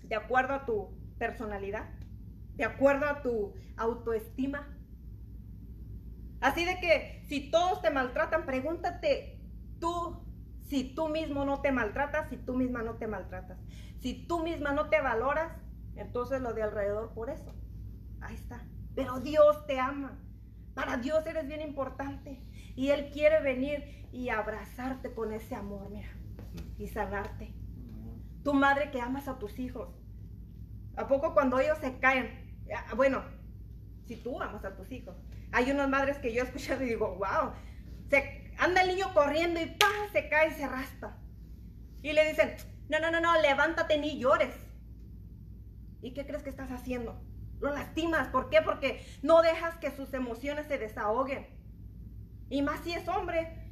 [0.02, 1.88] de acuerdo a tu personalidad,
[2.56, 4.68] de acuerdo a tu autoestima.
[6.40, 9.40] Así de que si todos te maltratan, pregúntate
[9.78, 10.16] tú,
[10.62, 13.58] si tú mismo no te maltratas, si tú misma no te maltratas,
[13.98, 15.52] si tú misma no te valoras,
[15.94, 17.54] entonces lo de alrededor por eso.
[18.20, 18.60] Ahí está.
[18.94, 20.23] Pero Dios te ama.
[20.74, 22.40] Para Dios eres bien importante.
[22.76, 26.08] Y Él quiere venir y abrazarte con ese amor, mira,
[26.78, 27.54] y sanarte.
[28.42, 29.88] Tu madre que amas a tus hijos.
[30.96, 32.58] ¿A poco cuando ellos se caen?
[32.96, 33.22] Bueno,
[34.06, 35.16] si tú amas a tus hijos.
[35.52, 37.52] Hay unas madres que yo he escuchado y digo, wow,
[38.10, 39.86] se anda el niño corriendo y ¡pah!
[40.12, 41.16] se cae y se raspa.
[42.02, 42.56] Y le dicen,
[42.88, 44.54] no, no, no, no, levántate ni llores.
[46.02, 47.20] ¿Y qué crees que estás haciendo?
[47.60, 48.28] Lo lastimas.
[48.28, 48.62] ¿Por qué?
[48.62, 51.46] Porque no dejas que sus emociones se desahoguen.
[52.50, 53.70] Y más si es hombre.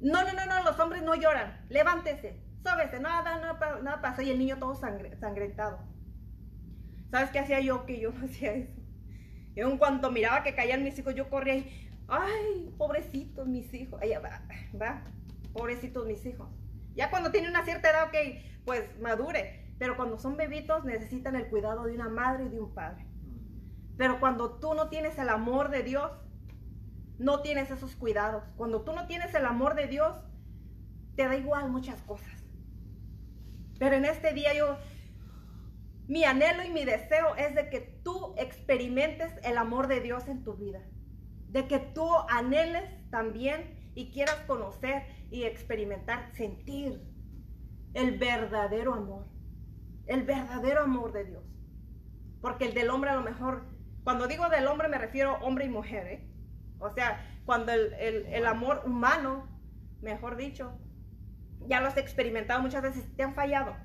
[0.00, 1.64] No, no, no, no, los hombres no lloran.
[1.68, 4.22] Levántese, sóbese, nada, nada, pasa.
[4.22, 5.78] Y el niño todo sangrentado.
[7.10, 7.84] ¿Sabes qué hacía yo?
[7.86, 8.80] Que yo no hacía eso.
[9.54, 11.64] Y en cuanto miraba que caían mis hijos, yo corría
[12.10, 14.42] ay, pobrecitos mis hijos, ella va,
[14.80, 15.02] va,
[15.52, 16.48] pobrecitos mis hijos.
[16.94, 21.48] Ya cuando tiene una cierta edad, ok, pues madure, pero cuando son bebitos necesitan el
[21.48, 23.06] cuidado de una madre y de un padre.
[24.00, 26.10] Pero cuando tú no tienes el amor de Dios,
[27.18, 28.44] no tienes esos cuidados.
[28.56, 30.16] Cuando tú no tienes el amor de Dios,
[31.16, 32.42] te da igual muchas cosas.
[33.78, 34.78] Pero en este día yo
[36.08, 40.44] mi anhelo y mi deseo es de que tú experimentes el amor de Dios en
[40.44, 40.80] tu vida.
[41.48, 47.02] De que tú anheles también y quieras conocer y experimentar, sentir
[47.92, 49.26] el verdadero amor.
[50.06, 51.44] El verdadero amor de Dios.
[52.40, 53.78] Porque el del hombre a lo mejor,
[54.10, 56.28] cuando digo del hombre me refiero hombre y mujer, ¿eh?
[56.80, 59.46] O sea, cuando el, el amor humano,
[60.02, 60.76] mejor dicho,
[61.68, 63.76] ya lo has experimentado muchas veces, te han fallado.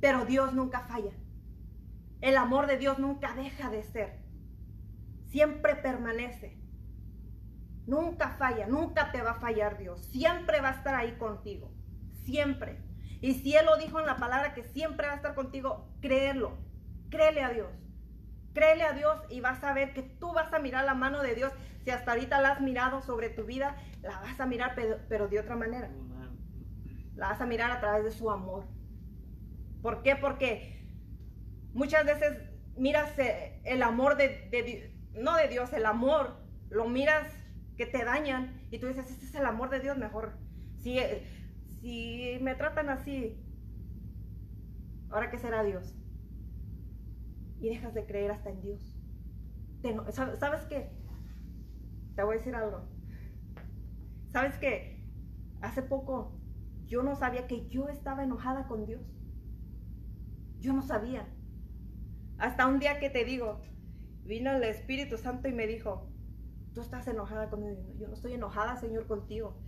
[0.00, 1.12] Pero Dios nunca falla.
[2.20, 4.18] El amor de Dios nunca deja de ser.
[5.28, 6.58] Siempre permanece.
[7.86, 10.04] Nunca falla, nunca te va a fallar Dios.
[10.08, 11.72] Siempre va a estar ahí contigo.
[12.26, 12.82] Siempre.
[13.22, 16.58] Y si Él lo dijo en la palabra que siempre va a estar contigo, créelo.
[17.08, 17.87] Créele a Dios.
[18.54, 21.34] Créele a Dios y vas a ver que tú vas a mirar la mano de
[21.34, 21.52] Dios.
[21.84, 24.74] Si hasta ahorita la has mirado sobre tu vida, la vas a mirar
[25.08, 25.90] pero, de otra manera.
[27.14, 28.66] La vas a mirar a través de su amor.
[29.82, 30.16] ¿Por qué?
[30.16, 30.86] Porque
[31.72, 32.36] muchas veces
[32.76, 36.36] miras eh, el amor de, no de Dios, el amor,
[36.70, 37.28] lo miras
[37.76, 40.36] que te dañan y tú dices, este es el amor de Dios mejor.
[40.78, 41.24] Si, eh,
[41.80, 43.44] si me tratan así,
[45.10, 45.94] ahora qué será Dios.
[47.60, 48.96] Y dejas de creer hasta en Dios.
[50.10, 50.90] ¿Sabes qué?
[52.14, 52.82] Te voy a decir algo.
[54.32, 55.04] ¿Sabes qué?
[55.60, 56.38] Hace poco
[56.86, 59.02] yo no sabía que yo estaba enojada con Dios.
[60.58, 61.28] Yo no sabía.
[62.38, 63.60] Hasta un día que te digo,
[64.24, 66.08] vino el Espíritu Santo y me dijo,
[66.72, 67.76] tú estás enojada conmigo.
[67.98, 69.58] Yo no estoy enojada, Señor, contigo.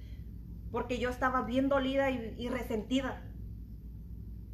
[0.71, 3.23] Porque yo estaba bien dolida y, resentida.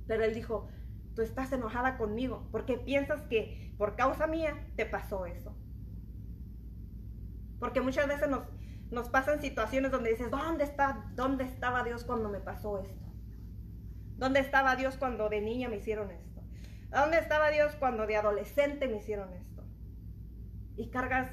[0.07, 0.69] Pero Él dijo,
[1.17, 2.47] tú estás enojada conmigo.
[2.53, 5.57] Porque piensas que por causa mía te pasó eso.
[7.59, 8.43] Porque muchas veces nos,
[8.91, 13.07] nos pasan situaciones donde dices, ¿dónde, está, ¿dónde estaba Dios cuando me pasó esto?
[14.17, 16.43] ¿Dónde estaba Dios cuando de niña me hicieron esto?
[16.91, 19.65] ¿Dónde estaba Dios cuando de adolescente me hicieron esto?
[20.77, 21.31] Y cargas,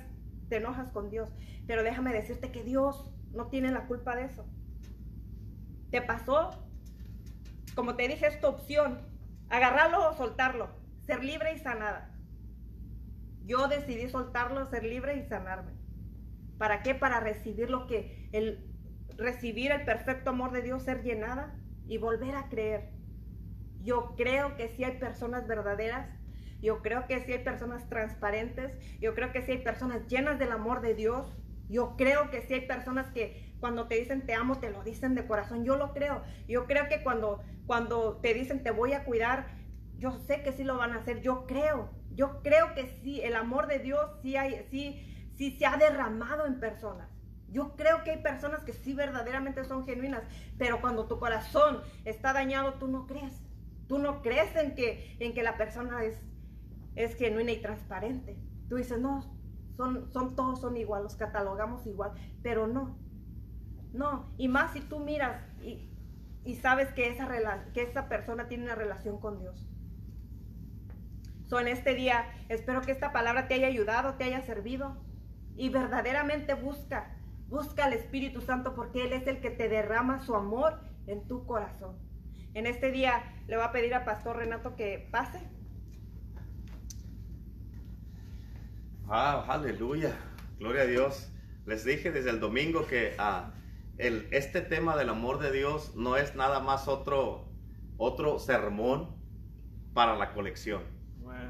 [0.49, 1.29] te enojas con Dios.
[1.67, 4.45] Pero déjame decirte que Dios no tiene la culpa de eso.
[5.91, 6.51] ¿Te pasó?
[7.75, 9.12] Como te dije, es opción.
[9.53, 10.67] Agarrarlo o soltarlo.
[11.05, 12.09] Ser libre y sanada.
[13.45, 15.73] Yo decidí soltarlo, ser libre y sanarme.
[16.57, 16.95] ¿Para qué?
[16.95, 18.67] Para recibir lo que, el,
[19.15, 21.53] recibir el perfecto amor de Dios, ser llenada
[21.87, 22.93] y volver a creer.
[23.83, 26.09] Yo creo que sí hay personas verdaderas,
[26.59, 30.51] yo creo que sí hay personas transparentes, yo creo que sí hay personas llenas del
[30.51, 31.37] amor de Dios,
[31.69, 35.15] yo creo que sí hay personas que cuando te dicen te amo, te lo dicen
[35.15, 36.21] de corazón, yo lo creo.
[36.49, 39.47] Yo creo que cuando, cuando te dicen te voy a cuidar,
[39.97, 43.37] yo sé que sí lo van a hacer, yo creo, yo creo que sí, el
[43.37, 45.01] amor de Dios sí, hay, sí,
[45.37, 47.07] sí se ha derramado en personas.
[47.47, 50.23] Yo creo que hay personas que sí verdaderamente son genuinas,
[50.57, 53.41] pero cuando tu corazón está dañado, tú no crees.
[53.87, 56.21] Tú no crees en que, en que la persona es,
[56.95, 58.35] es genuina y transparente.
[58.67, 59.21] Tú dices, no,
[59.77, 62.11] son, son todos son igual, los catalogamos igual,
[62.41, 63.01] pero no.
[63.93, 65.89] No, y más si tú miras y,
[66.43, 67.29] y sabes que esa,
[67.73, 69.65] que esa persona tiene una relación con Dios.
[71.45, 74.97] So, en este día, espero que esta palabra te haya ayudado, te haya servido
[75.55, 77.13] y verdaderamente busca
[77.53, 81.45] Busca al Espíritu Santo porque Él es el que te derrama su amor en tu
[81.45, 81.99] corazón.
[82.55, 85.39] En este día le voy a pedir al Pastor Renato que pase.
[89.07, 90.15] Ah, aleluya.
[90.57, 91.31] Gloria a Dios.
[91.67, 93.53] Les dije desde el domingo que ah,
[93.97, 97.45] el, este tema del amor de Dios no es nada más otro,
[97.97, 99.15] otro sermón
[99.93, 100.81] para la colección.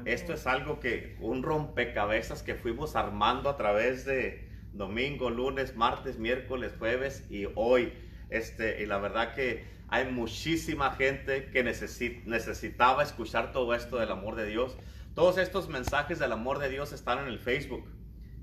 [0.04, 6.18] Esto es algo que, un rompecabezas que fuimos armando a través de, domingo, lunes, martes,
[6.18, 7.92] miércoles, jueves y hoy.
[8.28, 14.34] Este, y la verdad que hay muchísima gente que necesitaba escuchar todo esto del amor
[14.34, 14.76] de Dios.
[15.14, 17.88] Todos estos mensajes del amor de Dios están en el Facebook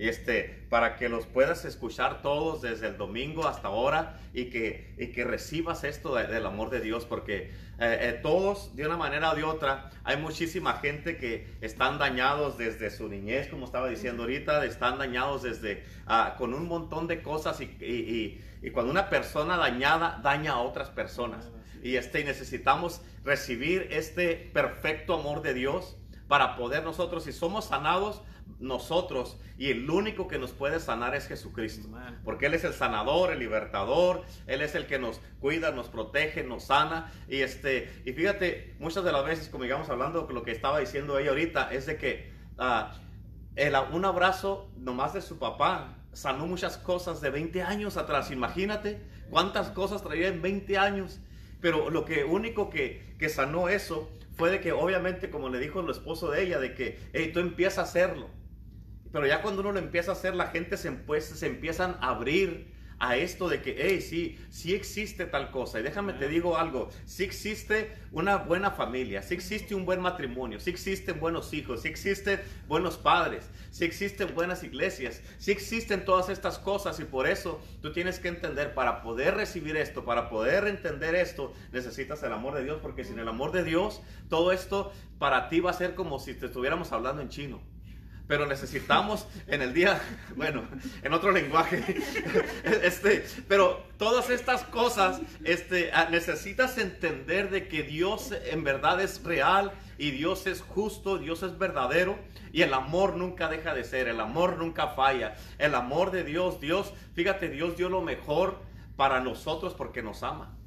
[0.08, 5.08] este, para que los puedas escuchar todos desde el domingo hasta ahora y que, y
[5.08, 9.36] que recibas esto del amor de Dios, porque eh, eh, todos, de una manera o
[9.36, 14.66] de otra, hay muchísima gente que están dañados desde su niñez, como estaba diciendo ahorita,
[14.66, 19.58] están dañados desde, ah, con un montón de cosas y, y, y, cuando una persona
[19.58, 21.49] dañada daña a otras personas.
[21.84, 25.97] Y este, necesitamos recibir este perfecto amor de Dios
[26.28, 28.22] para poder nosotros, si somos sanados,
[28.60, 31.89] nosotros y el único que nos puede sanar es Jesucristo.
[32.24, 36.43] Porque Él es el sanador, el libertador, Él es el que nos cuida, nos protege,
[36.43, 37.12] nos sana.
[37.28, 41.18] Y, este, y fíjate, muchas de las veces, como digamos hablando lo que estaba diciendo
[41.20, 42.93] ella ahorita, es de que ah,
[43.56, 48.32] el, un abrazo nomás de su papá sanó muchas cosas de 20 años atrás.
[48.32, 51.20] Imagínate cuántas cosas traía en 20 años.
[51.62, 55.82] Pero lo que único que, que sanó eso fue de que obviamente, como le dijo
[55.82, 58.30] el esposo de ella, de que, hey, tú empiezas a hacerlo.
[59.12, 62.09] Pero ya cuando uno lo empieza a hacer, la gente se, pues, se empiezan a
[62.09, 65.80] abrir a esto de que, hey, sí, sí existe tal cosa.
[65.80, 70.59] Y déjame te digo algo, sí existe una buena familia, sí existe un buen matrimonio,
[70.59, 76.30] sí existen buenos hijos, sí existen buenos padres, sí existen buenas iglesias, sí existen todas
[76.30, 76.99] estas cosas.
[76.99, 81.53] Y por eso tú tienes que entender, para poder recibir esto, para poder entender esto,
[81.72, 85.59] necesitas el amor de Dios, porque sin el amor de Dios, todo esto para ti
[85.59, 87.71] va a ser como si te estuviéramos hablando en chino
[88.32, 90.02] pero necesitamos en el día,
[90.38, 90.64] bueno,
[91.04, 91.84] en otro lenguaje,
[92.64, 99.22] este, pero todas estas cosas, este, ah, necesitas entender de que Dios en verdad es
[99.26, 102.18] real y Dios es justo, Dios es verdadero
[102.54, 106.62] y el amor nunca deja de ser, el amor nunca falla, el amor de Dios,
[106.62, 108.62] Dios, fíjate, Dios dio lo mejor
[108.96, 110.58] para nosotros porque nos ama.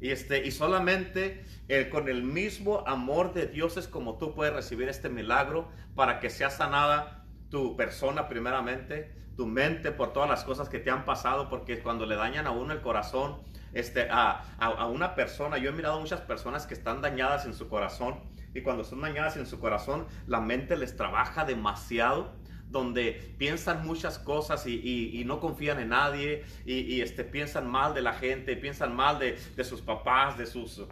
[0.00, 4.54] Y, este, y solamente el, con el mismo amor de Dios es como tú puedes
[4.54, 10.44] recibir este milagro para que sea sanada tu persona primeramente, tu mente por todas las
[10.44, 13.38] cosas que te han pasado, porque cuando le dañan a uno el corazón,
[13.72, 14.44] este, a,
[14.92, 18.20] una persona, yo he mirado muchas personas que están dañadas en su corazón
[18.54, 22.32] y cuando están dañadas en su corazón, la mente les trabaja demasiado
[22.68, 28.12] donde piensan muchas cosas y, no confían en nadie y, este, piensan mal de la
[28.12, 30.84] gente, piensan mal de sus papás, de sus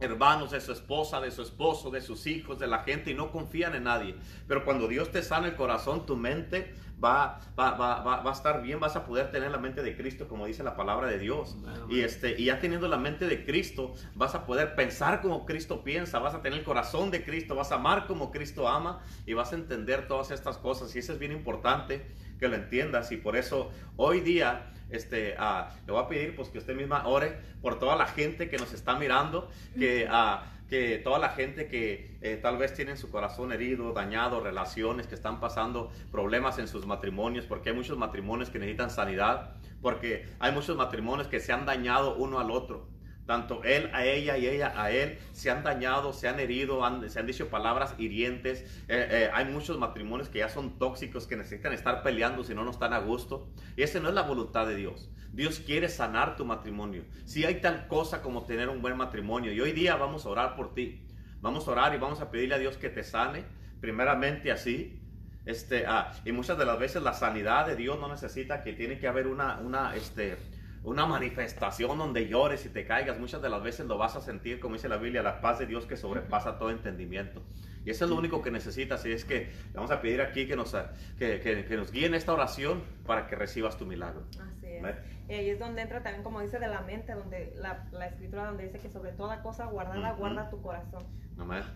[0.00, 3.30] hermanos, de su esposa, de su esposo, de sus hijos, de la gente y no
[3.30, 4.16] confían en nadie.
[4.48, 8.62] Pero cuando Dios te sana el corazón, tu mente va, va, va, va, a estar
[8.62, 11.56] bien, vas a poder tener la mente de Cristo, como dice la palabra de Dios.
[11.88, 15.82] Y, este, y ya teniendo la mente de Cristo, vas a poder pensar como Cristo
[15.82, 19.34] piensa, vas a tener el corazón de Cristo, vas a amar como Cristo ama y
[19.34, 20.94] vas a entender todas estas cosas.
[20.94, 22.06] Y eso es bien importante
[22.38, 23.12] que lo entiendas.
[23.12, 27.06] Y por eso hoy día este, uh, le voy a pedir pues, que usted misma
[27.06, 30.06] ore por toda la gente que nos está mirando, que...
[30.10, 35.08] Uh, que toda la gente que eh, tal vez tiene su corazón herido, dañado, relaciones
[35.08, 40.28] que están pasando problemas en sus matrimonios, porque hay muchos matrimonios que necesitan sanidad, porque
[40.38, 42.86] hay muchos matrimonios que se han dañado uno al otro.
[43.26, 47.18] Tanto él a ella y ella a él se han dañado, se han herido, se
[47.18, 48.62] han dicho palabras hirientes.
[48.88, 52.64] Eh, eh, hay muchos matrimonios que ya son tóxicos, que necesitan estar peleando si no,
[52.64, 53.48] no están a gusto.
[53.76, 55.10] Y esa no es la voluntad de Dios.
[55.32, 57.04] Dios quiere sanar tu matrimonio.
[57.24, 60.56] Si hay tal cosa como tener un buen matrimonio, y hoy día vamos a orar
[60.56, 61.06] por ti.
[61.40, 63.44] Vamos a orar y vamos a pedirle a Dios que te sane,
[63.80, 65.00] primeramente así.
[65.46, 68.98] Este, ah, y muchas de las veces la sanidad de Dios no necesita que tiene
[68.98, 70.36] que haber una, una, este,
[70.82, 73.18] una manifestación donde llores y te caigas.
[73.18, 75.66] Muchas de las veces lo vas a sentir, como dice la Biblia, la paz de
[75.66, 77.42] Dios que sobrepasa todo entendimiento.
[77.84, 79.04] Y eso es lo único que necesitas.
[79.06, 80.74] Y es que vamos a pedir aquí que nos,
[81.18, 84.24] que, que, que nos guíe en esta oración para que recibas tu milagro.
[84.40, 84.82] Así es.
[85.28, 88.46] Y ahí es donde entra también, como dice, de la mente, donde la, la escritura
[88.46, 91.04] donde dice que sobre toda cosa guardada, guarda tu corazón.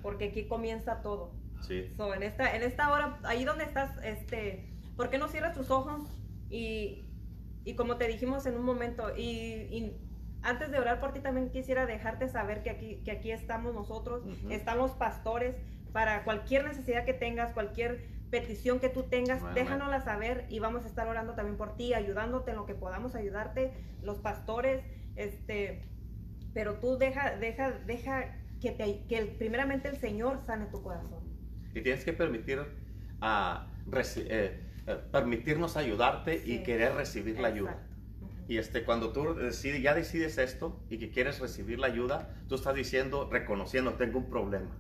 [0.03, 1.33] Porque aquí comienza todo.
[1.61, 1.95] Sí.
[1.99, 6.03] en, esta, en esta hora, ahí donde estás, este, ¿por qué no cierras tus ojos?
[6.51, 7.05] Y,
[7.65, 9.97] y como te dijimos en un momento, y, y
[10.43, 14.23] antes de orar por ti también quisiera dejarte saber que aquí, que aquí estamos nosotros,
[14.51, 15.57] estamos pastores,
[15.93, 20.89] para cualquier necesidad que tengas, cualquier petición que tú tengas, déjanosla saber y vamos a
[20.89, 24.83] estar orando también por ti, ayudándote en lo que podamos ayudarte, los pastores,
[25.15, 25.83] este,
[26.53, 31.23] pero tú deja, deja, deja que, te, que primeramente el Señor sane tu corazón.
[31.75, 32.59] Y tienes que permitir
[33.21, 34.64] a eh, eh,
[35.13, 37.79] permitirnos ayudarte y querer recibir la ayuda.
[38.47, 42.57] Y este, cuando tú decides, ya decides esto y que quieres recibir la ayuda, tú
[42.57, 44.71] estás diciendo, reconociendo, tengo un problema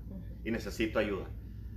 [0.44, 1.26] y necesito ayuda.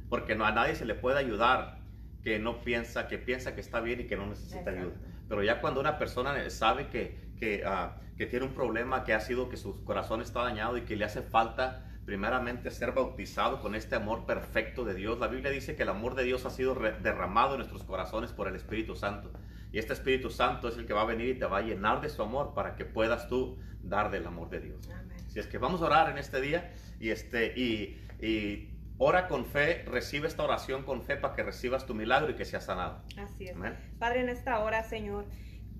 [0.09, 1.79] Porque no, a nadie se le puede ayudar
[2.23, 4.93] que no piensa, que piensa que está bien y que no necesita ayuda.
[5.29, 9.21] Pero ya cuando una persona sabe que, que, ah, que, tiene un problema, que ha
[9.21, 13.75] sido que su corazón está dañado y que le hace falta primeramente ser bautizado con
[13.75, 15.19] este amor perfecto de Dios.
[15.19, 18.47] La Biblia dice que el amor de Dios ha sido derramado en nuestros corazones por
[18.47, 19.29] el Espíritu Santo.
[19.73, 21.99] Y este Espíritu Santo es el que va a venir y te va a llenar
[21.99, 24.89] de su amor para que puedas tú dar del amor de Dios.
[25.27, 29.45] Si es que vamos a orar en este día y, este, y y ora con
[29.45, 33.03] fe, recibe esta oración con fe para que recibas tu milagro y que sea sanado.
[33.17, 33.55] Así es.
[33.99, 35.25] Padre, en esta hora, Señor,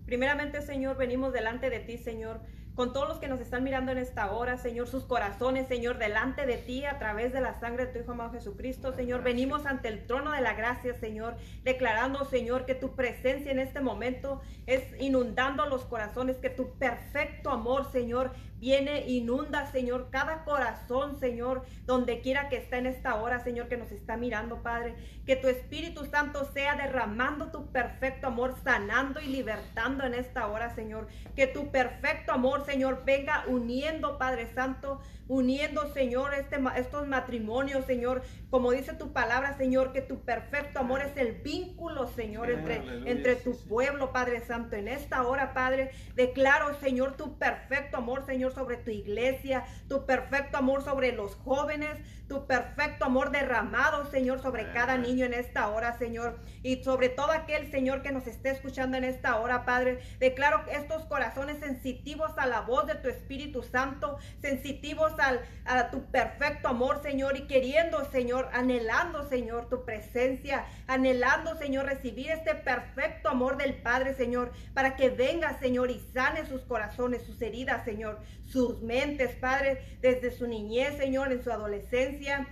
[0.06, 2.42] primeramente, Señor, venimos delante de ti, Señor
[2.78, 6.46] con todos los que nos están mirando en esta hora, Señor, sus corazones, Señor, delante
[6.46, 9.24] de ti a través de la sangre de tu Hijo amado Jesucristo, Señor.
[9.24, 13.82] Venimos ante el trono de la gracia, Señor, declarando, Señor, que tu presencia en este
[13.82, 21.20] momento es inundando los corazones, que tu perfecto amor, Señor, viene, inunda, Señor, cada corazón,
[21.20, 24.96] Señor, donde quiera que esté en esta hora, Señor, que nos está mirando, Padre.
[25.26, 30.74] Que tu Espíritu Santo sea derramando tu perfecto amor, sanando y libertando en esta hora,
[30.74, 31.08] Señor.
[31.36, 38.24] Que tu perfecto amor Señor, venga uniendo, Padre Santo, uniendo, Señor, este, estos matrimonios, Señor,
[38.50, 43.36] como dice tu palabra, Señor, que tu perfecto amor es el vínculo, Señor, entre, entre
[43.36, 44.76] tu pueblo, Padre Santo.
[44.76, 50.58] En esta hora, Padre, declaro, Señor, tu perfecto amor, Señor, sobre tu iglesia, tu perfecto
[50.58, 51.98] amor sobre los jóvenes,
[52.28, 57.32] tu perfecto amor derramado, Señor, sobre cada niño en esta hora, Señor, y sobre todo
[57.32, 60.00] aquel, Señor, que nos esté escuchando en esta hora, Padre.
[60.20, 66.06] Declaro estos corazones sensitivos a la voz de tu Espíritu Santo, sensitivos al, a tu
[66.12, 73.30] perfecto amor, Señor, y queriendo, Señor, anhelando, Señor, tu presencia, anhelando, Señor, recibir este perfecto
[73.30, 78.20] amor del Padre, Señor, para que venga, Señor, y sane sus corazones, sus heridas, Señor,
[78.46, 82.48] sus mentes, Padre, desde su niñez, Señor, en su adolescencia,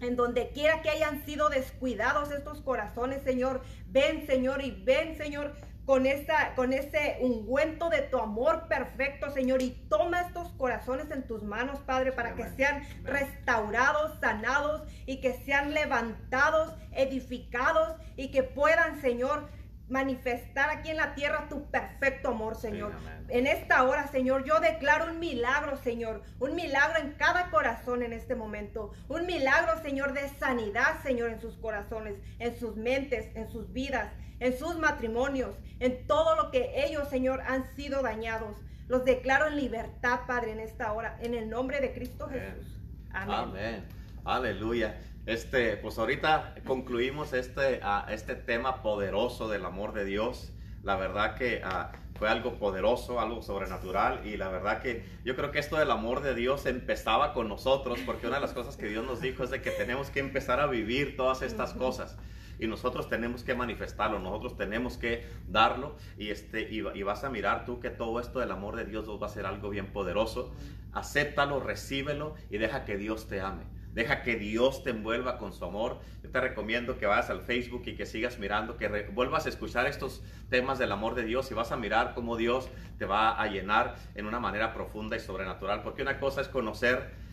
[0.00, 3.62] en donde quiera que hayan sido descuidados estos corazones, Señor.
[3.88, 5.54] Ven, Señor, y ven, Señor,
[5.88, 11.26] con, esta, con ese ungüento de tu amor perfecto, Señor, y toma estos corazones en
[11.26, 18.42] tus manos, Padre, para que sean restaurados, sanados y que sean levantados, edificados y que
[18.42, 19.48] puedan, Señor,
[19.88, 22.92] manifestar aquí en la tierra tu perfecto amor, Señor.
[23.30, 28.12] en esta hora, Señor, yo declaro un milagro, Señor, un milagro en cada corazón en
[28.12, 33.48] este momento, un milagro, Señor, de sanidad, Señor, en sus corazones, en sus mentes, en
[33.48, 38.56] sus vidas, en sus matrimonios, en todo lo que ellos, Señor, han sido dañados.
[38.88, 42.78] Los declaro en libertad, Padre, en esta hora, en el nombre de Cristo Jesús.
[43.12, 43.34] Amén.
[43.34, 43.84] Amén.
[44.24, 44.98] Aleluya.
[45.26, 50.52] Este, pues ahorita concluimos este, uh, este tema poderoso del amor de Dios.
[50.82, 55.50] La verdad que uh, fue algo poderoso, algo sobrenatural y la verdad que yo creo
[55.50, 58.86] que esto del amor de Dios empezaba con nosotros porque una de las cosas que
[58.86, 62.16] Dios nos dijo es de que tenemos que empezar a vivir todas estas cosas
[62.58, 67.64] y nosotros tenemos que manifestarlo, nosotros tenemos que darlo y, este, y, vas a mirar
[67.64, 70.52] tú que todo esto del amor de Dios va a ser algo bien poderoso.
[70.92, 73.62] Acéptalo, recíbelo y deja que Dios te ame.
[73.94, 75.98] Deja que Dios te envuelva con su amor.
[76.22, 79.86] Yo te recomiendo que vayas al Facebook y que sigas mirando, que vuelvas a escuchar
[79.86, 83.46] estos temas del amor de Dios y vas a mirar cómo Dios te va a
[83.46, 85.82] llenar en una manera profunda y sobrenatural.
[85.82, 87.27] Porque una cosa es conocer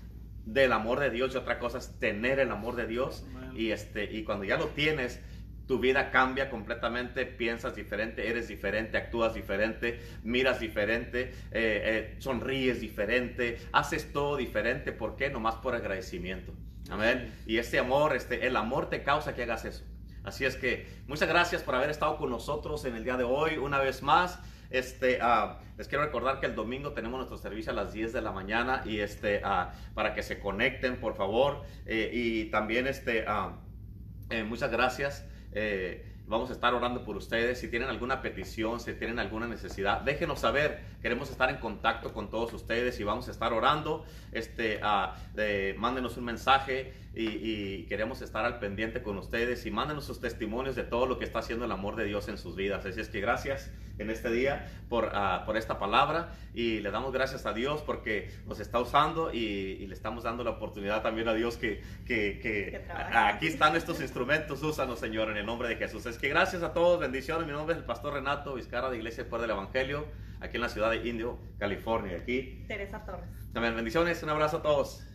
[0.46, 3.26] del amor de Dios y otra cosa es tener el amor de Dios.
[3.56, 5.22] Y, este, y cuando ya lo tienes,
[5.68, 12.82] tu vida cambia completamente, piensas diferente, eres diferente, actúas diferente, miras diferente, eh, eh, sonríes
[12.82, 14.92] diferente, haces todo diferente.
[14.92, 15.30] ¿Por qué?
[15.30, 16.54] Nomás por agradecimiento.
[16.90, 17.34] Amén.
[17.48, 19.84] Y este amor, este, el amor te causa que hagas eso.
[20.24, 23.58] Así es que muchas gracias por haber estado con nosotros en el día de hoy
[23.58, 24.40] una vez más.
[24.76, 28.22] Este, uh, les quiero recordar que el domingo tenemos nuestro servicio a las 10 de
[28.22, 31.64] la mañana y este, uh, para que se conecten, por favor.
[31.86, 33.26] Eh, y también este,
[34.46, 35.26] muchas gracias.
[35.54, 37.58] Eh, vamos a estar orando por ustedes.
[37.58, 40.82] Si tienen alguna petición, si tienen alguna necesidad, déjenos saber.
[41.02, 44.04] Queremos estar en contacto con todos ustedes y vamos a estar orando.
[44.34, 44.82] Este,
[45.78, 50.84] mándenos un mensaje y, queremos estar al pendiente con ustedes y mándenos sus testimonios de
[50.84, 52.86] todo lo que está haciendo el amor de Dios en sus vidas.
[52.86, 57.14] Así es que gracias en este día por, uh, por esta palabra y le damos
[57.14, 61.34] gracias a Dios porque nos está usando y, le estamos dando la oportunidad también a
[61.34, 66.06] Dios que, que, que aquí están estos instrumentos, úsanos Señor en el nombre de Jesús.
[66.06, 67.46] Es que gracias a todos, bendiciones.
[67.46, 70.06] Mi nombre es el pastor Renato Vizcarra de Iglesia Pueblo del Evangelio
[70.42, 72.18] aquí en la ciudad de Indio, California.
[72.18, 73.30] Aquí Teresa Torres.
[73.54, 75.06] También bendiciones, un abrazo a todos.